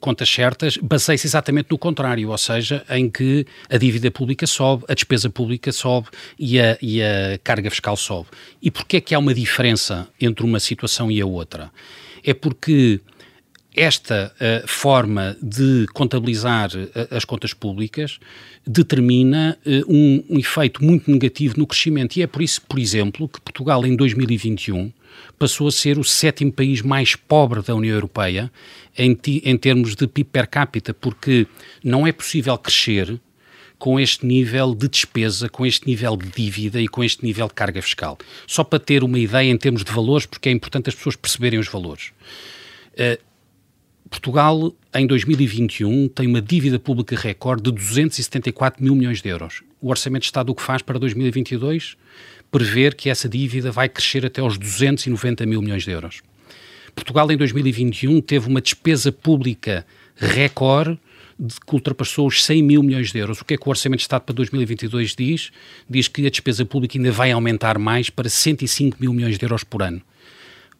[0.00, 4.94] contas certas baseia-se exatamente no contrário, ou seja, em que a dívida pública sobe, a
[4.94, 8.28] despesa pública sobe e a, e a carga fiscal sobe.
[8.60, 11.70] E porquê é que há uma diferença entre uma situação e a outra?
[12.24, 13.00] É porque
[13.74, 14.32] esta
[14.66, 16.70] forma de contabilizar
[17.10, 18.18] as contas públicas
[18.66, 19.56] determina
[19.88, 22.16] um, um, efeito muito negativo no crescimento.
[22.16, 24.92] E é por isso, por exemplo, que Portugal em 2021
[25.38, 28.50] passou a ser o sétimo país mais pobre da União Europeia
[28.96, 31.46] em, em termos de PIB per capita, porque
[31.82, 33.20] não é possível crescer
[33.78, 37.54] com este nível de despesa, com este nível de dívida e com este nível de
[37.54, 38.16] carga fiscal.
[38.46, 41.58] Só para ter uma ideia em termos de valores, porque é importante as pessoas perceberem
[41.58, 42.12] os valores.
[42.92, 43.20] Uh,
[44.08, 49.62] Portugal, em 2021, tem uma dívida pública recorde de 274 mil milhões de euros.
[49.80, 51.96] O Orçamento de Estado o que faz para 2022?
[52.52, 56.20] Prever que essa dívida vai crescer até aos 290 mil milhões de euros.
[56.94, 59.84] Portugal, em 2021, teve uma despesa pública
[60.14, 60.98] recorde
[61.66, 63.40] que ultrapassou os 100 mil milhões de euros.
[63.40, 65.50] O que é que o Orçamento de Estado para 2022 diz?
[65.88, 69.64] Diz que a despesa pública ainda vai aumentar mais para 105 mil milhões de euros
[69.64, 70.02] por ano.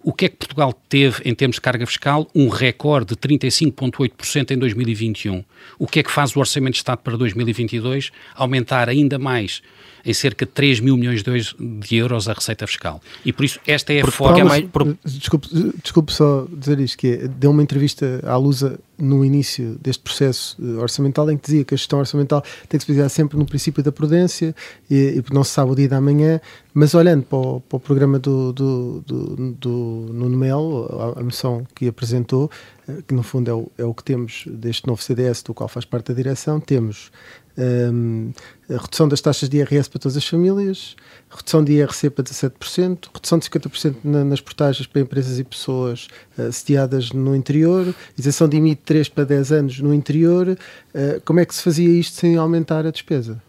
[0.04, 2.28] O que é que Portugal teve em termos de carga fiscal?
[2.34, 5.44] Um recorde de 35,8% em 2021.
[5.78, 8.10] O que é que faz o Orçamento de Estado para 2022?
[8.34, 9.62] Aumentar ainda mais
[10.04, 13.00] em cerca de 3 mil milhões de euros a receita fiscal.
[13.24, 14.44] E por isso esta é a forma...
[14.44, 14.64] mais...
[14.66, 14.96] Por...
[15.04, 15.48] Desculpe,
[15.82, 20.56] desculpe só dizer isto, que é, deu uma entrevista à Lusa no início deste processo
[20.62, 23.44] eh, orçamental em que dizia que a gestão orçamental tem que se basear sempre no
[23.44, 24.54] princípio da prudência
[24.88, 26.40] e, e não se sabe o dia da manhã,
[26.72, 31.22] mas olhando para o, para o programa do, do, do, do Nuno Melo, a, a
[31.22, 32.48] moção que apresentou,
[32.88, 35.68] eh, que no fundo é o, é o que temos deste novo CDS, do qual
[35.68, 37.10] faz parte da direção, temos
[37.58, 38.32] um,
[38.78, 40.96] redução das taxas de IRS para todas as famílias,
[41.30, 46.08] redução de IRC para 17%, redução de 50% na, nas portagens para empresas e pessoas
[46.38, 50.48] uh, sediadas no interior, isenção de IMI de 3 para 10 anos no interior.
[50.48, 53.42] Uh, como é que se fazia isto sem aumentar a despesa?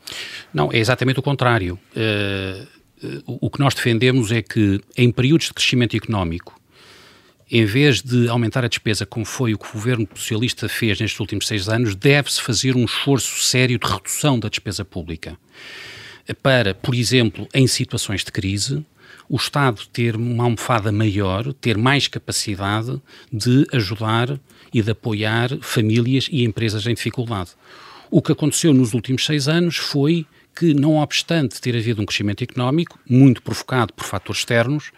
[0.54, 1.78] Não, é exatamente o contrário.
[1.96, 2.68] Uh,
[3.26, 6.58] o que nós defendemos é que em períodos de crescimento económico
[7.54, 11.20] em vez de aumentar a despesa, como foi o que o governo socialista fez nestes
[11.20, 15.38] últimos seis anos, deve-se fazer um esforço sério de redução da despesa pública.
[16.42, 18.84] Para, por exemplo, em situações de crise,
[19.30, 23.00] o Estado ter uma almofada maior, ter mais capacidade
[23.32, 24.40] de ajudar
[24.74, 27.52] e de apoiar famílias e empresas em dificuldade.
[28.10, 32.44] O que aconteceu nos últimos seis anos foi que, não obstante ter havido um crescimento
[32.44, 34.92] económico, muito provocado por fatores externos,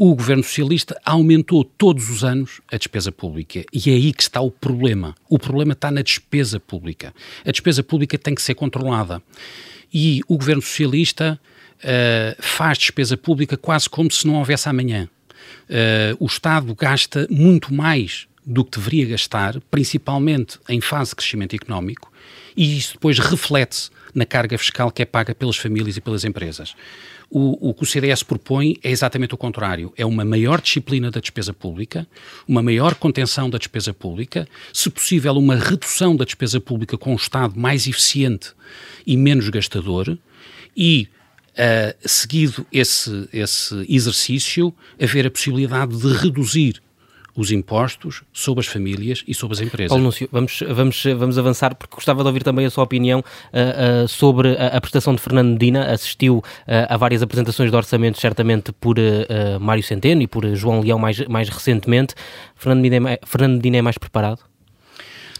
[0.00, 3.64] o governo socialista aumentou todos os anos a despesa pública.
[3.72, 5.12] E é aí que está o problema.
[5.28, 7.12] O problema está na despesa pública.
[7.44, 9.20] A despesa pública tem que ser controlada.
[9.92, 11.36] E o governo socialista
[11.78, 15.08] uh, faz despesa pública quase como se não houvesse amanhã.
[15.68, 21.56] Uh, o Estado gasta muito mais do que deveria gastar, principalmente em fase de crescimento
[21.56, 22.12] económico,
[22.56, 26.74] e isso depois reflete-se na carga fiscal que é paga pelas famílias e pelas empresas.
[27.30, 29.92] O, o, que o CDS propõe é exatamente o contrário.
[29.96, 32.06] É uma maior disciplina da despesa pública,
[32.46, 37.16] uma maior contenção da despesa pública, se possível, uma redução da despesa pública com um
[37.16, 38.52] Estado mais eficiente
[39.06, 40.18] e menos gastador
[40.76, 41.08] e.
[41.58, 46.80] Uh, seguido esse, esse exercício, haver a possibilidade de reduzir
[47.38, 49.90] os impostos sobre as famílias e sobre as empresas.
[49.90, 54.04] Paulo Núncio, vamos, vamos, vamos avançar, porque gostava de ouvir também a sua opinião uh,
[54.04, 55.84] uh, sobre a, a, prestação de Fernando Medina.
[55.92, 56.42] Assistiu uh,
[56.88, 58.96] a várias apresentações de orçamento, certamente por
[59.60, 62.12] Mário Centeno e por João Leão mais, mais recentemente.
[62.56, 64.40] Fernando Medina, é, Fernando Medina é mais preparado?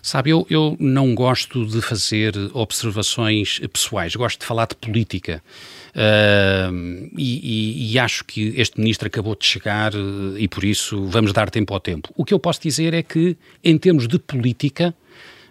[0.02, 5.42] Sabe, eu, eu não gosto de fazer observações pessoais, gosto de falar de política.
[5.90, 11.06] Uh, e, e, e, acho que este ministro acabou de chegar uh, e por isso
[11.06, 12.12] vamos dar tempo ao tempo.
[12.16, 14.94] O que eu posso dizer é que, em termos de política,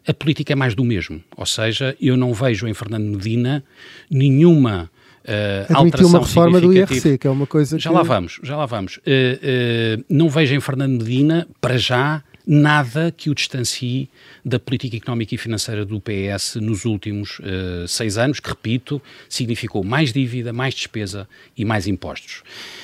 [0.07, 1.21] a política é mais do mesmo.
[1.35, 3.63] Ou seja, eu não vejo em Fernando Medina
[4.09, 4.89] nenhuma
[5.27, 7.95] Uh, Admitiu uma reforma do IRC, que é uma coisa Já que...
[7.97, 8.95] lá vamos, já lá vamos.
[8.97, 14.09] Uh, uh, não vejo em Fernando Medina, para já, nada que o distancie
[14.43, 19.83] da política económica e financeira do PS nos últimos uh, seis anos, que, repito, significou
[19.83, 22.43] mais dívida, mais despesa e mais impostos.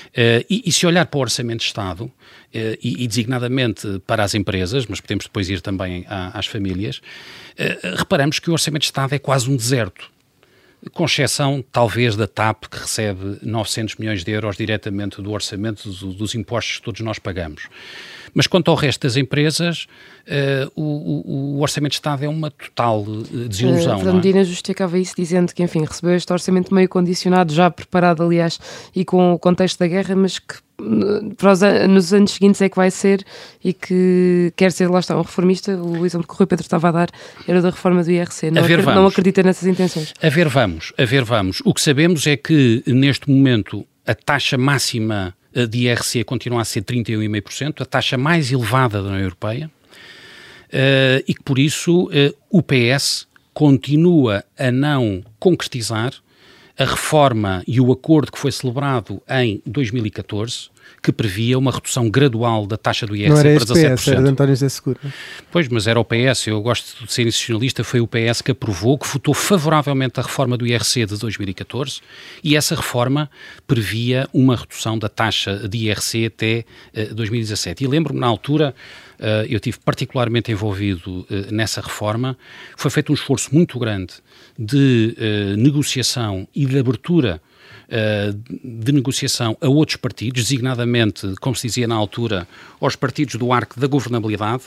[0.10, 2.12] Uh, e, e, se olhar para o Orçamento de Estado, uh,
[2.54, 7.02] e, e, designadamente para as empresas, mas podemos depois ir também à, às famílias,
[7.98, 10.13] reparamos que o Orçamento de Estado é quase um deserto
[10.92, 16.16] com exceção talvez da TAP, que recebe 900 milhões de euros diretamente do orçamento dos,
[16.16, 17.68] dos impostos que todos nós pagamos.
[18.34, 19.86] Mas quanto ao resto das empresas,
[20.28, 23.98] uh, o, o, Orçamento de Estado é uma total eh, desilusão.
[23.98, 24.44] Uh, Fernando é?
[24.44, 28.60] justificava isso dizendo que, enfim, recebeu este orçamento meio condicionado, já preparado, aliás,
[28.96, 30.56] e com o contexto da guerra, mas que
[31.38, 33.26] para os, nos anos seguintes é que vai ser
[33.64, 35.76] e que quer ser, lá está, um reformista.
[35.78, 37.10] O exemplo que o Rui Pedro estava a dar
[37.48, 38.52] era da reforma do IRC.
[38.52, 40.14] Não, acredita, não acredita nessas intenções.
[40.22, 41.62] A ver, vamos, a ver, vamos.
[41.66, 45.34] O que sabemos é que, neste momento, a taxa máxima
[45.70, 49.70] de IRC continua a ser 31,5%, a taxa mais elevada da União Europeia,
[50.74, 56.12] uh, e que por isso uh, o PS continua a não concretizar
[56.78, 60.72] a reforma e o acordo que foi celebrado em 2014,
[61.04, 63.96] que previa uma redução gradual da taxa do IRC não era para 17%.
[63.96, 65.00] PS, era de António José Seguro.
[65.52, 68.98] Pois, mas era o PS, eu gosto de ser institucionalista, foi o PS que aprovou,
[68.98, 72.02] que votou favoravelmente a reforma do IRC de 2014
[72.44, 73.30] e essa reforma
[73.68, 76.66] previa uma redução da taxa de IRC até
[77.12, 77.84] uh, 2017.
[77.84, 78.74] E lembro-me, na altura,
[79.20, 82.38] uh, eu tive particularmente envolvido uh, nessa reforma,
[82.76, 84.16] foi feito um esforço muito grande
[84.58, 87.42] de uh, negociação e de abertura
[87.88, 92.48] uh, de negociação a outros partidos, designadamente, como se dizia na altura,
[92.80, 94.64] aos partidos do arco da governabilidade,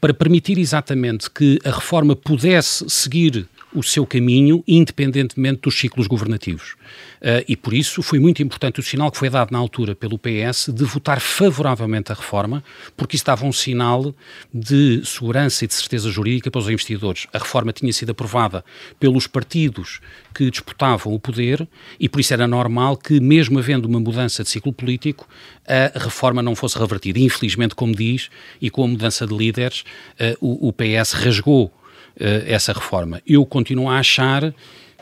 [0.00, 6.74] para permitir exatamente que a reforma pudesse seguir o seu caminho, independentemente dos ciclos governativos.
[7.16, 10.18] Uh, e por isso foi muito importante o sinal que foi dado na altura pelo
[10.18, 12.62] PS de votar favoravelmente a reforma,
[12.96, 14.14] porque isso dava um sinal
[14.52, 17.26] de segurança e de certeza jurídica para os investidores.
[17.32, 18.64] A reforma tinha sido aprovada
[19.00, 20.00] pelos partidos
[20.34, 21.66] que disputavam o poder
[21.98, 25.28] e por isso era normal que, mesmo havendo uma mudança de ciclo político,
[25.66, 27.18] a reforma não fosse revertida.
[27.18, 29.84] Infelizmente, como diz, e com a mudança de líderes,
[30.20, 31.72] uh, o, o PS rasgou
[32.18, 33.20] essa reforma.
[33.26, 34.54] Eu continuo a achar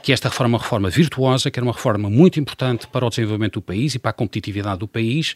[0.03, 3.09] que esta reforma é uma reforma virtuosa, que era uma reforma muito importante para o
[3.09, 5.35] desenvolvimento do país e para a competitividade do país,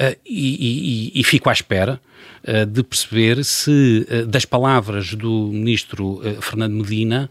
[0.00, 2.00] uh, e, e, e, fico à espera
[2.46, 7.28] uh, de perceber se das palavras do ministro Fernando Medina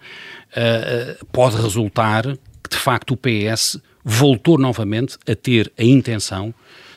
[1.31, 2.23] pode resultar
[2.63, 6.53] que de facto o PS voltou novamente a ter a intenção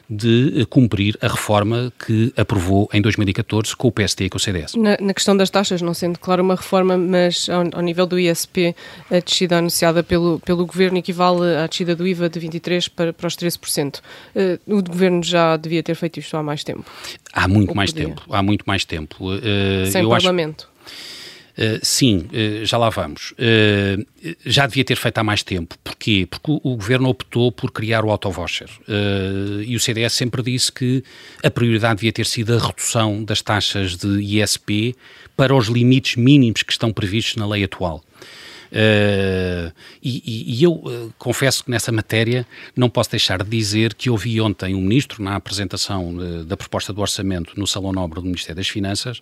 [0.09, 4.75] de cumprir a reforma que aprovou em 2014 com o PSD e com o CDS.
[4.75, 8.19] Na, na questão das taxas, não sendo claro uma reforma, mas ao, ao, nível do
[8.19, 8.75] ISP,
[9.11, 13.27] a descida anunciada pelo, pelo Governo equivale à descida do IVA de 23% para, para
[13.27, 13.97] os 13%.
[13.97, 14.01] Uh,
[14.35, 16.85] eh, o Governo já devia ter feito isto há mais tempo.
[17.33, 18.09] Há muito mais podia.
[18.09, 19.17] tempo, há muito mais tempo.
[19.21, 20.69] Uh, Sem Parlamento.
[20.87, 21.16] Acho...
[21.59, 23.33] Uh, sim, uh, já lá vamos.
[23.33, 24.07] Uh,
[24.45, 25.75] já devia ter feito há mais tempo.
[25.83, 26.27] Porquê?
[26.29, 28.69] Porque o, o governo optou por criar o autovoucher.
[29.65, 31.03] e o CDS sempre disse que
[31.43, 34.95] a prioridade devia ter sido a redução das taxas de ISP
[35.37, 38.03] para os limites mínimos que estão previstos na lei atual.
[38.67, 44.11] Uh, e, e, eu uh, confesso que nessa matéria não posso deixar de dizer que
[44.11, 48.27] ouvi ontem um ministro, na apresentação uh, da proposta do orçamento no Salão Nobre do
[48.27, 49.21] Ministério das Finanças,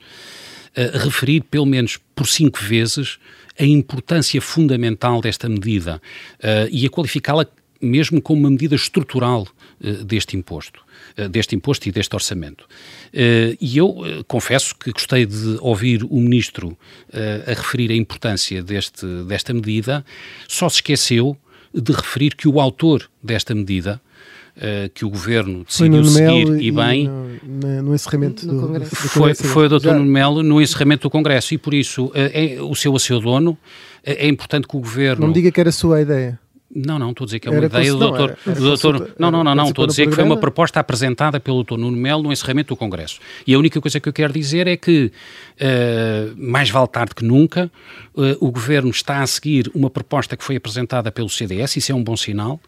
[0.77, 3.19] referir pelo menos por cinco vezes
[3.59, 6.01] a importância fundamental desta medida
[6.41, 7.47] uh, e a qualificá-la
[7.81, 9.43] mesmo como uma medida estrutural
[9.81, 10.81] uh, deste imposto,
[11.19, 12.67] uh, deste imposto e deste orçamento.
[13.61, 16.77] e eu confesso que gostei de ouvir o Ministro
[17.13, 20.05] a referir a importância deste, desta medida,
[20.49, 21.37] só se esqueceu
[21.73, 24.01] de referir que o autor desta medida,
[24.57, 27.09] uh, que o governo decidiu seguir e, e bem.
[27.09, 29.93] No, no encerramento no, do, do, foi, foi o Dr.
[29.93, 33.21] Nuno Melo no encerramento do Congresso e por isso uh, é, o seu a seu
[33.21, 33.57] dono.
[34.05, 35.23] É, é importante que o governo.
[35.23, 36.39] Não me diga que era a sua ideia.
[36.75, 38.31] Não, não, estou a dizer que é uma era ideia do doutor.
[38.31, 40.81] Era, era do doutor não, não, não, não, estou a dizer que foi uma proposta
[40.81, 43.21] apresentada pelo doutor Nuno Melo no encerramento do Congresso.
[43.47, 45.13] E a única coisa que eu quero dizer é que,
[45.61, 47.71] uh, mais vale tarde que nunca,
[48.17, 51.95] uh, o Governo está a seguir uma proposta que foi apresentada pelo CDS, isso é
[51.95, 52.61] um bom sinal.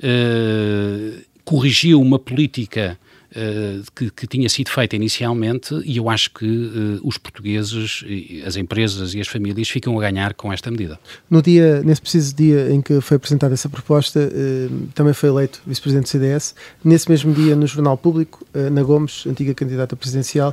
[0.00, 2.98] Uh, corrigiu uma política
[3.30, 8.04] Uh, que, que, tinha sido feita inicialmente e eu acho que uh, os portugueses,
[8.44, 10.98] as empresas e as famílias ficam a ganhar com esta medida.
[11.30, 15.62] No dia, nesse preciso dia em que foi apresentada essa proposta, uh, também foi eleito
[15.64, 16.56] vice-presidente do CDS.
[16.84, 20.52] Nesse mesmo dia, no Jornal Público, Ana Gomes, antiga candidata presidencial,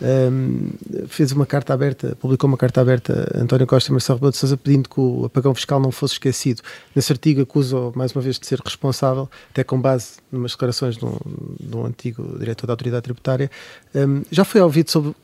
[0.00, 0.70] um,
[1.08, 4.38] fez uma carta aberta, publicou uma carta aberta a António Costa e Marcelo Rebelo de
[4.38, 6.62] Sousa pedindo que o apagão fiscal não fosse esquecido.
[6.94, 11.04] Nesse artigo acusa mais uma vez de ser responsável, até com base numas declarações de
[11.04, 11.16] um,
[11.58, 13.50] de um antigo diretor da autoridade tributária.
[13.94, 15.14] Um, já foi ouvido sobre,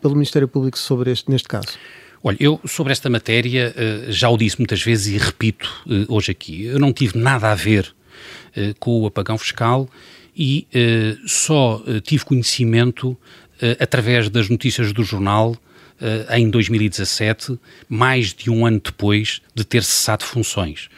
[0.00, 1.68] pelo Ministério Público sobre este, neste caso?
[2.24, 6.30] Olha, eu sobre esta matéria uh, já o disse muitas vezes e repito uh, hoje
[6.30, 6.64] aqui.
[6.64, 7.94] Eu não tive nada a ver
[8.56, 9.88] uh, com o apagão fiscal
[10.34, 10.66] e
[11.26, 13.14] só tive conhecimento
[13.51, 15.56] eh, através das notícias do jornal
[16.00, 17.56] eh, em 2017,
[17.88, 20.88] mais de um ano depois de ter cessado funções.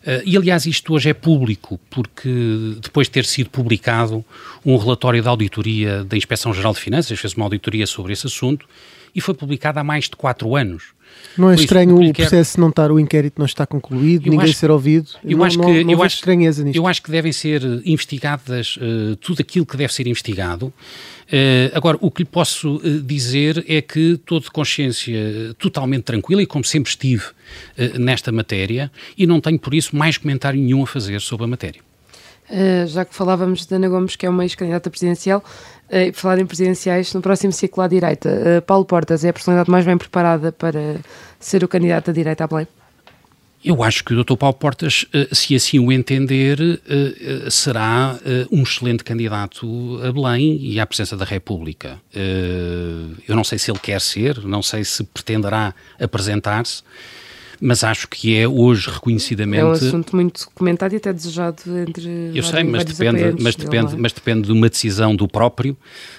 [0.00, 4.24] Uh, e aliás, isto hoje é público, porque depois de ter sido publicado
[4.64, 8.66] um relatório da auditoria da Inspeção Geral de Finanças, fez uma auditoria sobre esse assunto,
[9.14, 10.84] e foi publicado há mais de quatro anos.
[11.36, 14.58] Não é estranho o processo não estar, o inquérito não está concluído, eu ninguém acho,
[14.58, 15.10] ser ouvido?
[15.22, 16.76] Eu não, acho que, não, não eu acho, estranheza nisto.
[16.76, 20.66] Eu acho que devem ser investigadas uh, tudo aquilo que deve ser investigado.
[20.66, 26.42] Uh, agora, o que lhe posso uh, dizer é que estou de consciência totalmente tranquila
[26.42, 27.24] e como sempre estive
[27.98, 31.85] nesta matéria e não tenho por isso mais comentário nenhum a fazer sobre a matéria.
[32.86, 35.42] Já que falávamos de Ana Gomes, que é uma ex-candidata presidencial,
[35.86, 39.70] Uh, falar em presidenciais, no próximo ciclo à direita, uh, Paulo Portas é a personalidade
[39.70, 40.96] mais bem preparada para
[41.38, 42.66] ser o candidato à direita à Belém?
[43.64, 44.36] Eu acho que o Dr.
[44.36, 46.58] Paulo Portas, se assim o entender,
[47.50, 48.16] será
[48.52, 51.98] um excelente candidato a Belém e à presença da República.
[53.26, 56.84] eu não sei se ele quer ser, não sei se pretenderá apresentar-se
[57.60, 59.60] mas acho que é hoje reconhecidamente.
[59.60, 62.32] É um assunto muito comentado e até desejado entre.
[62.34, 65.72] Eu sei, mas depende, mas, depende, mas depende de uma decisão do próprio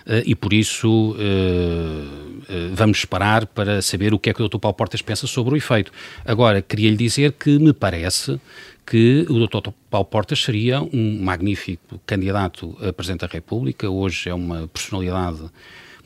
[0.06, 4.48] uh, e por isso uh, uh, vamos esperar para saber o que é que o
[4.48, 4.58] Dr.
[4.60, 5.92] Paulo Portas pensa sobre o efeito.
[6.26, 8.40] Agora, queria lhe dizer que me parece
[8.86, 9.72] que o Dr.
[9.90, 15.42] Paulo Portas seria um magnífico candidato a Presidente da República, hoje é uma personalidade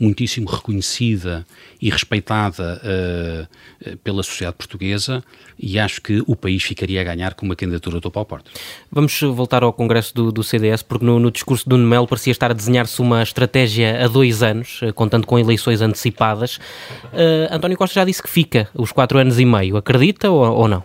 [0.02, 1.46] muitíssimo reconhecida
[1.80, 5.24] e respeitada uh, pela sociedade portuguesa
[5.60, 8.54] e acho que o país ficaria a ganhar com uma candidatura do Paulo Portas.
[8.92, 12.50] Vamos voltar ao congresso do, do CDS, porque no, no discurso do Melo parecia estar
[12.50, 16.58] a desenhar-se uma estratégia a dois anos, contando com eleições antecipadas.
[16.58, 19.78] Uh, António Costa já disse que fica os quatro anos e meio.
[19.78, 20.84] Acredita ou, ou não?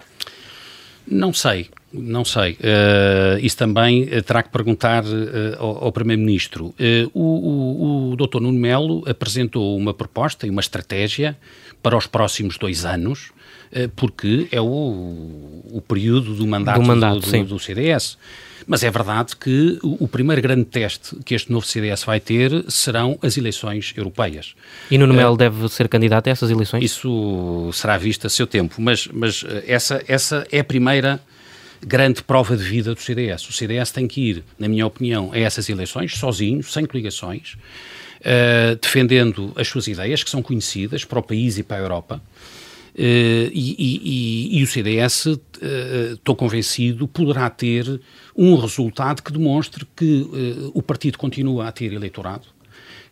[1.06, 1.70] Não sei.
[2.00, 2.52] Não sei.
[2.52, 6.74] Uh, isso também uh, terá que perguntar uh, ao, ao Primeiro-Ministro.
[7.12, 8.40] o, o, o Dr.
[8.40, 11.36] Nuno Melo apresentou uma proposta e uma estratégia
[11.82, 13.30] para os próximos dois anos,
[13.94, 14.64] porque é o,
[15.70, 18.16] o período do mandato do, mandato, do, do, do CDS.
[18.66, 22.64] Mas é verdade que o, o, primeiro grande teste que este novo CDS vai ter
[22.68, 24.54] serão as eleições europeias.
[24.90, 26.82] E Nuno Melo uh, deve ser candidato a essas eleições?
[26.82, 31.20] Isso será visto a seu tempo, mas, mas essa, essa é a primeira
[31.84, 33.48] grande prova de vida do CDS.
[33.48, 37.56] O CDS tem que ir, na minha opinião, a essas eleições sozinho, sem coligações,
[38.20, 42.22] uh, defendendo as suas ideias, que são conhecidas para o país e para a Europa.
[42.94, 45.38] Uh, e, e, e, o CDS, uh,
[46.14, 48.00] estou convencido, poderá ter
[48.34, 50.26] um resultado que demonstre que
[50.74, 52.46] o partido continua a ter eleitorado,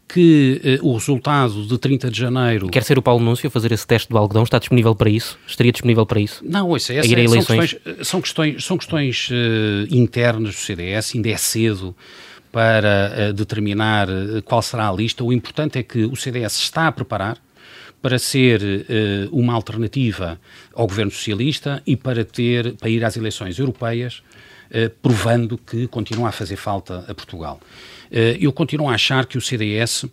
[0.08, 2.68] que uh, o resultado de 30 de janeiro.
[2.68, 4.42] Quer ser o Paulo Núncio a fazer esse teste do algodão?
[4.42, 5.38] Está disponível para isso?
[5.46, 6.42] Estaria disponível para isso?
[6.44, 11.30] Não, essa, é, são questões, eh, são questões, são questões uh, internas do CDS, ainda
[11.30, 11.96] é cedo
[12.52, 14.06] para uh, determinar
[14.44, 15.24] qual será a lista.
[15.24, 17.38] O importante é que o CDS está a preparar
[18.00, 18.86] para ser
[19.32, 20.38] uma alternativa
[20.74, 24.22] ao governo socialista e para ter para ir às eleições europeias,
[25.00, 27.60] provando que continua a fazer falta a Portugal.
[28.10, 30.06] Eh, eu continuo a achar que o CDS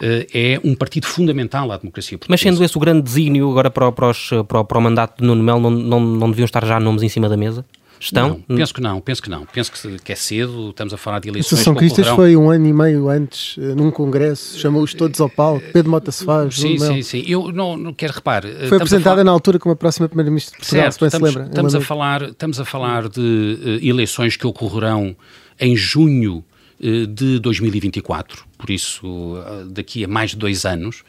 [0.00, 2.32] eh, é um partido fundamental à democracia portuguesa.
[2.32, 5.26] Mas sendo esse o grande desígnio agora para para, os, para, para o mandato de
[5.26, 7.64] Nuno Melo, não, não, não deviam estar já nomes em cima da mesa?
[8.00, 8.42] Estão?
[8.46, 9.46] Não, penso que não, penso que não.
[9.46, 11.60] Penso que, que é cedo, estamos a falar de eleições.
[11.60, 15.28] A São Cristas foi um ano e meio antes, eh, num congresso, chamou-os todos ao
[15.28, 16.54] palco, Pedro Mota se faz.
[16.54, 17.24] Sim, sim, sim.
[17.26, 18.52] Eu não, não quero repare.
[18.68, 19.24] Foi apresentada falar...
[19.24, 21.50] na altura como a próxima Primeira-Ministra de Portugal, certo, se estamos, se lembra.
[21.50, 25.16] Estamos a, falar, estamos a falar de uh, eleições que ocorrerão
[25.58, 26.44] em junho
[26.80, 31.02] eh, de 2024, por isso eh, daqui a mais de dois anos.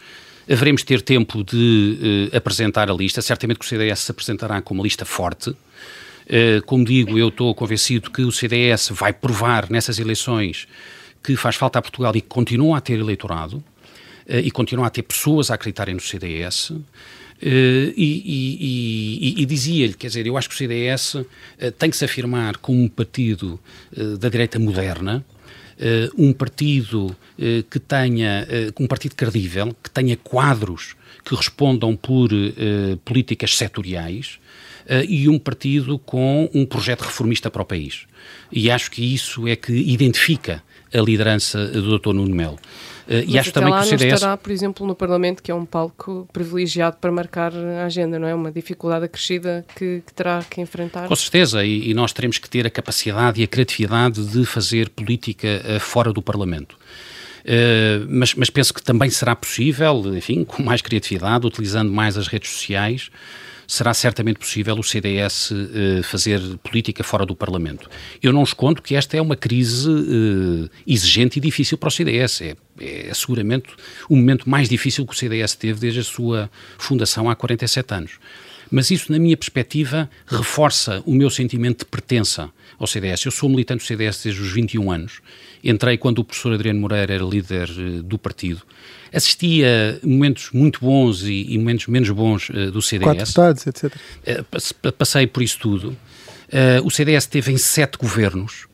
[0.51, 3.21] Haveremos de ter tempo de uh, apresentar a lista.
[3.21, 5.55] Certamente que o CDS se apresentará com uma lista forte.
[6.29, 10.67] Uh, como digo, eu estou convencido que o CDS vai provar nessas eleições
[11.23, 13.63] que faz falta a Portugal e que continua a ter eleitorado uh,
[14.43, 16.71] e continua a ter pessoas a acreditarem no CDS.
[17.41, 21.25] Uh, e, e, e, e dizia-lhe, quer dizer, eu acho que o CDS uh,
[21.77, 23.57] tem que se afirmar como um partido
[23.95, 25.25] uh, da direita moderna,
[26.17, 27.15] um partido
[27.69, 28.45] que tenha,
[28.77, 32.27] um partido credível, que tenha quadros que respondam por
[33.05, 34.39] políticas setoriais
[35.07, 38.05] e um partido com um projeto reformista para o país.
[38.51, 40.63] E acho que isso é que identifica
[40.93, 42.13] a liderança do Dr.
[42.13, 42.59] Nuno Melo.
[43.07, 44.13] Uh, e acho também que o CDS.
[44.13, 48.27] Estará, por exemplo, no Parlamento, que é um palco privilegiado para marcar a agenda, não
[48.27, 48.35] é?
[48.35, 51.07] Uma dificuldade acrescida que, que terá que enfrentar.
[51.07, 54.89] Com certeza, e, e, nós teremos que ter a capacidade e a criatividade de fazer
[54.89, 56.77] política uh, fora do Parlamento.
[57.39, 62.27] Uh, mas, mas penso que também será possível, enfim, com mais criatividade, utilizando mais as
[62.27, 63.09] redes sociais,
[63.69, 67.87] será certamente possível o CDS uh, fazer política fora do Parlamento.
[68.21, 72.41] Eu não escondo que esta é uma crise uh, exigente e difícil para o CDS.
[72.41, 73.69] É, é seguramente
[74.09, 76.49] o momento mais difícil que o CDS teve desde a sua
[76.79, 78.11] fundação há 47 anos.
[78.71, 82.49] Mas isso, na minha perspectiva, reforça o meu sentimento de pertença
[82.79, 83.23] ao CDS.
[83.25, 85.21] Eu sou militante do CDS desde os 21 anos.
[85.63, 88.61] Entrei quando o professor Adriano Moreira era líder uh, do partido
[89.13, 93.05] assisti a momentos muito bons e, momentos menos bons uh, do CDS.
[93.05, 93.93] Quatro estados, etc.
[93.93, 95.89] Uh, passei por isso tudo.
[95.89, 98.67] Uh, o CDS teve em sete governos,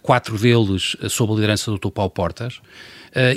[0.00, 1.90] quatro deles sob a liderança do Dr.
[1.90, 2.60] Paulo Portas,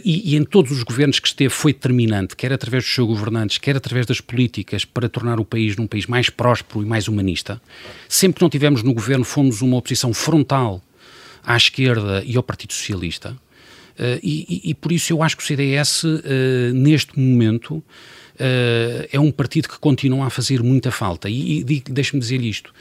[0.05, 3.57] e, e, em todos os governos que esteve foi determinante, quer através dos seus governantes,
[3.57, 7.59] quer através das políticas para tornar o país num país mais próspero e mais humanista.
[8.07, 10.84] Sempre que não tivemos no governo, fomos uma oposição frontal
[11.45, 13.37] à esquerda e ao Partido Socialista.
[13.93, 17.83] Uh, e, e, por isso eu acho que o CDS, uh, eh, neste momento, uh,
[19.11, 21.29] é um partido que continua a fazer muita falta.
[21.29, 22.73] E, e deixe-me dizer isto: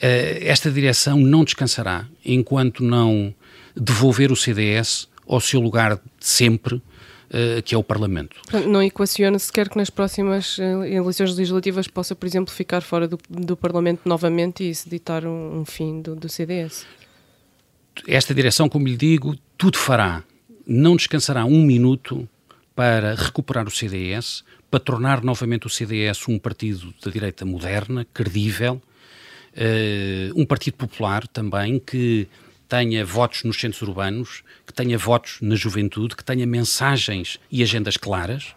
[0.00, 3.32] esta direção não descansará enquanto não
[3.76, 6.82] devolver o CDS ao seu lugar de sempre.
[7.64, 8.36] que é o Parlamento.
[8.68, 13.56] Não equaciona sequer que nas próximas eleições legislativas possa, por exemplo, ficar fora do, do
[13.56, 16.84] Parlamento novamente e isso ditar um, um fim do, do CDS?
[18.06, 20.24] Esta direção, como lhe digo, tudo fará
[20.66, 22.28] não descansará um minuto
[22.74, 28.80] para recuperar o CDS, para tornar novamente o CDS um partido da direita moderna, credível,
[29.54, 32.26] uh, um partido popular também que
[32.68, 37.98] tenha votos nos centros urbanos, que tenha votos na juventude, que tenha mensagens e agendas
[37.98, 38.54] claras.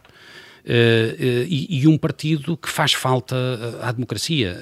[0.66, 3.36] Uh, uh, e, e, um partido que faz falta
[3.84, 4.58] à democracia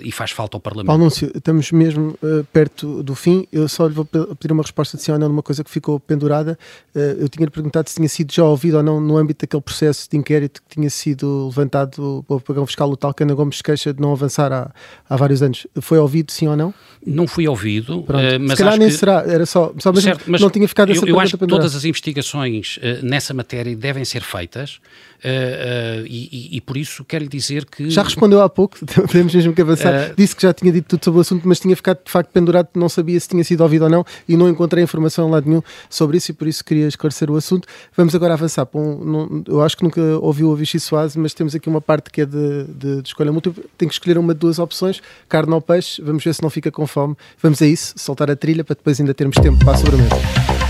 [0.00, 0.86] e faz falta ao Parlamento.
[0.86, 2.16] Paulo Núncio, estamos mesmo
[2.52, 3.44] perto do fim.
[3.50, 5.98] Eu só lhe vou pedir uma resposta de sim ou não numa coisa que ficou
[5.98, 6.56] pendurada.
[6.94, 10.16] eu tinha-lhe perguntado se tinha sido já ouvido ou não no âmbito daquele processo de
[10.16, 12.88] inquérito que tinha sido levantado o apagão fiscal.
[12.90, 14.70] O tal Cana Gomes se queixa de não avançar há,
[15.08, 15.66] há vários anos.
[15.80, 16.72] Foi ouvido sim ou não?
[17.04, 18.04] Não fui ouvido,
[18.40, 18.94] mas se calhar nem que...
[18.94, 19.24] será.
[19.26, 21.62] Era só, só mesmo certo, mas não tinha ficado essa eu, eu acho que pendurada.
[21.62, 24.80] todas as investigações nessa matéria devem ser feitas.
[25.18, 27.90] Uh, uh, e, e, por isso quero lhe dizer que.
[27.90, 30.10] Já respondeu há pouco, podemos mesmo que avançar.
[30.10, 32.30] Uh, Disse que já tinha dito tudo sobre o assunto, mas tinha ficado de facto
[32.30, 35.48] pendurado, não sabia se tinha sido ouvido ou não e não encontrei informação em lado
[35.48, 37.66] nenhum sobre isso e por isso queria esclarecer o assunto.
[37.96, 39.04] Vamos agora avançar para um.
[39.04, 42.20] Não, eu acho que nunca ouviu o Vichy Soase, mas temos aqui uma parte que
[42.20, 43.64] é de, de, de escolha múltipla.
[43.76, 46.00] Tem que escolher uma de duas opções, carne ou peixe.
[46.00, 47.16] Vamos ver se não fica com fome.
[47.42, 50.67] Vamos a isso, soltar a trilha para depois ainda termos tempo para a sobremesa.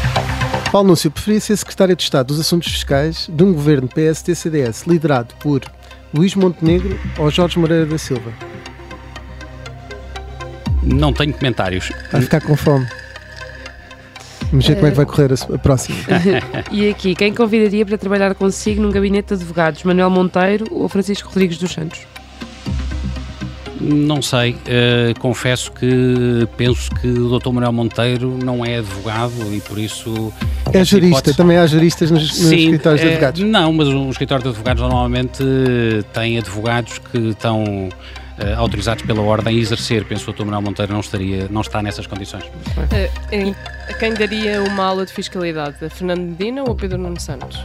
[0.71, 5.35] Paulo Núncio preferia ser secretário de Estado dos Assuntos Fiscais de um governo PST-CDS liderado
[5.41, 5.63] por
[6.13, 8.31] Luís Montenegro ou Jorge Moreira da Silva?
[10.83, 11.91] Não tenho comentários.
[12.13, 12.87] Vai ficar com fome.
[14.51, 15.99] Vamos ver como é que vai correr a, a próxima.
[16.71, 19.83] e aqui, quem convidaria para trabalhar consigo num gabinete de advogados?
[19.85, 22.01] Manuel Monteiro ou Francisco Rodrigues dos Santos?
[23.81, 27.51] Não sei, uh, confesso que penso que o Dr.
[27.51, 30.33] Manuel Monteiro não é advogado e por isso.
[30.73, 31.37] É jurista, hipótese...
[31.37, 33.41] também há juristas nos, nos Sim, escritórios de eh, advogados.
[33.43, 35.45] Não, mas o escritório de advogados normalmente
[36.13, 37.89] tem advogados que estão.
[38.39, 40.45] Uh, autorizados pela ordem a exercer, penso que o Dr.
[40.45, 42.45] Manuel Monteiro não, estaria, não está nessas condições.
[42.45, 43.57] Uh,
[43.89, 45.85] a quem daria uma aula de fiscalidade?
[45.85, 47.61] A Fernando Medina ou a Pedro Nuno Santos?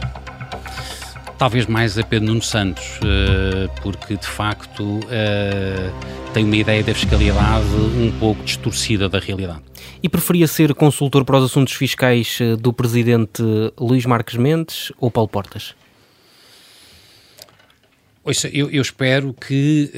[1.38, 5.90] Talvez mais a Pedro Nuno Santos, eh, porque de facto eh,
[6.32, 7.66] tem uma ideia da fiscalidade
[7.98, 9.62] um pouco distorcida da realidade.
[10.02, 13.42] E preferia ser consultor para os assuntos fiscais eh, do presidente
[13.78, 15.74] Luís Marques Mendes ou Paulo Portas?
[18.26, 19.90] Ouça, eu, eu, espero que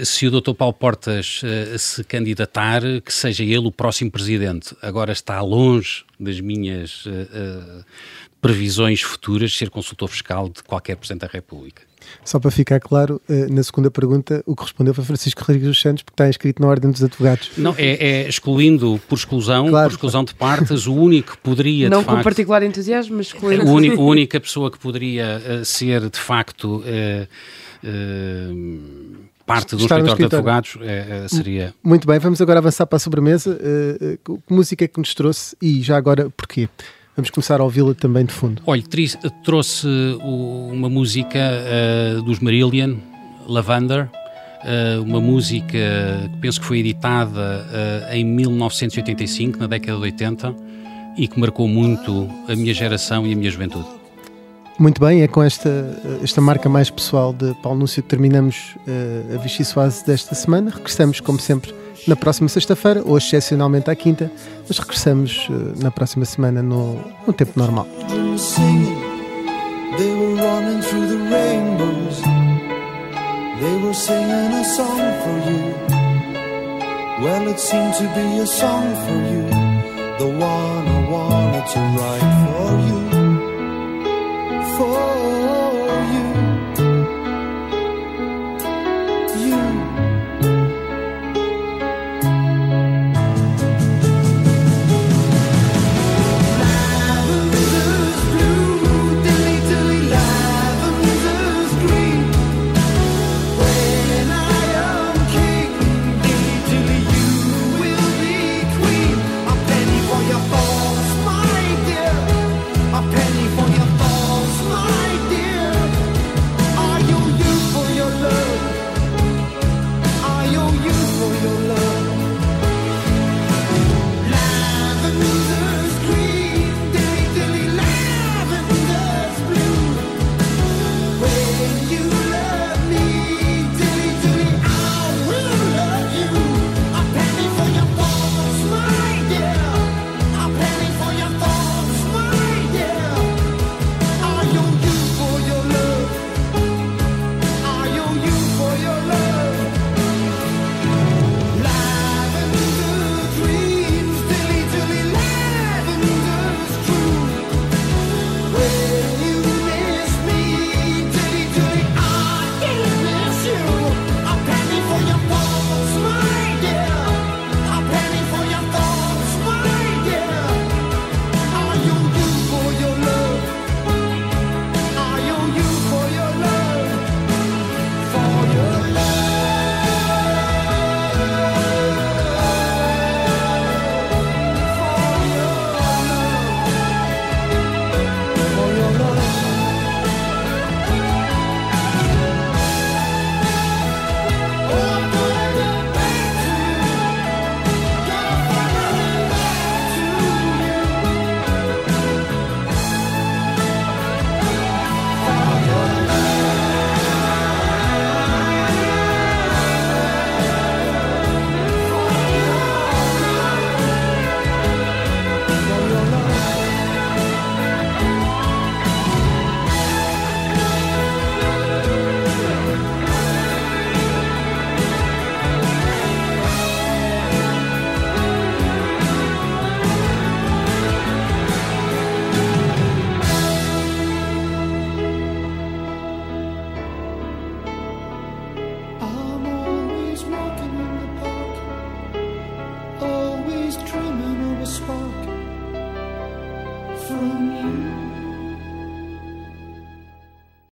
[0.00, 0.54] uh, se o Dr.
[0.54, 4.74] Paulo Portas uh, se candidatar, que seja ele o próximo presidente.
[4.80, 7.84] Agora está longe das minhas uh,
[8.40, 11.82] previsões futuras ser consultor fiscal de qualquer Presidente da República.
[12.24, 15.80] Só para ficar claro, eh, na segunda pergunta, o que respondeu foi Francisco Rodrigues dos
[15.80, 17.50] Santos, porque está inscrito na Ordem dos Advogados.
[17.56, 19.90] Não, é, é excluindo por exclusão, claro.
[19.90, 21.88] por exclusão de partes, o único que poderia.
[21.88, 23.62] Não com facto, particular entusiasmo, mas excluindo.
[23.70, 26.78] A única, a única pessoa que poderia uh, ser, de facto.
[26.78, 27.28] Uh,
[27.84, 31.74] uh, parte do escritório, escritório de advogados é, é, seria.
[31.82, 33.50] Muito bem, vamos agora avançar para a sobremesa.
[33.50, 36.68] Uh, que música é que nos trouxe e já agora porquê?
[37.20, 38.62] Vamos começar a ouvi-la também de fundo.
[38.66, 38.82] Olha,
[39.44, 39.86] trouxe
[40.22, 42.96] uma música uh, dos Marillion,
[43.46, 47.66] Lavender, uh, uma música que penso que foi editada
[48.08, 50.56] uh, em 1985, na década de 80,
[51.18, 53.86] e que marcou muito a minha geração e a minha juventude.
[54.78, 55.68] Muito bem, é com esta,
[56.22, 58.76] esta marca mais pessoal de Paulo Núncio que terminamos
[59.34, 60.70] a Vichy Soase desta semana.
[60.70, 61.74] Regressamos, como sempre,
[62.06, 64.30] na próxima sexta-feira, ou excepcionalmente à quinta,
[64.68, 66.98] mas regressamos uh, na próxima semana no,
[67.36, 67.86] tempo normal.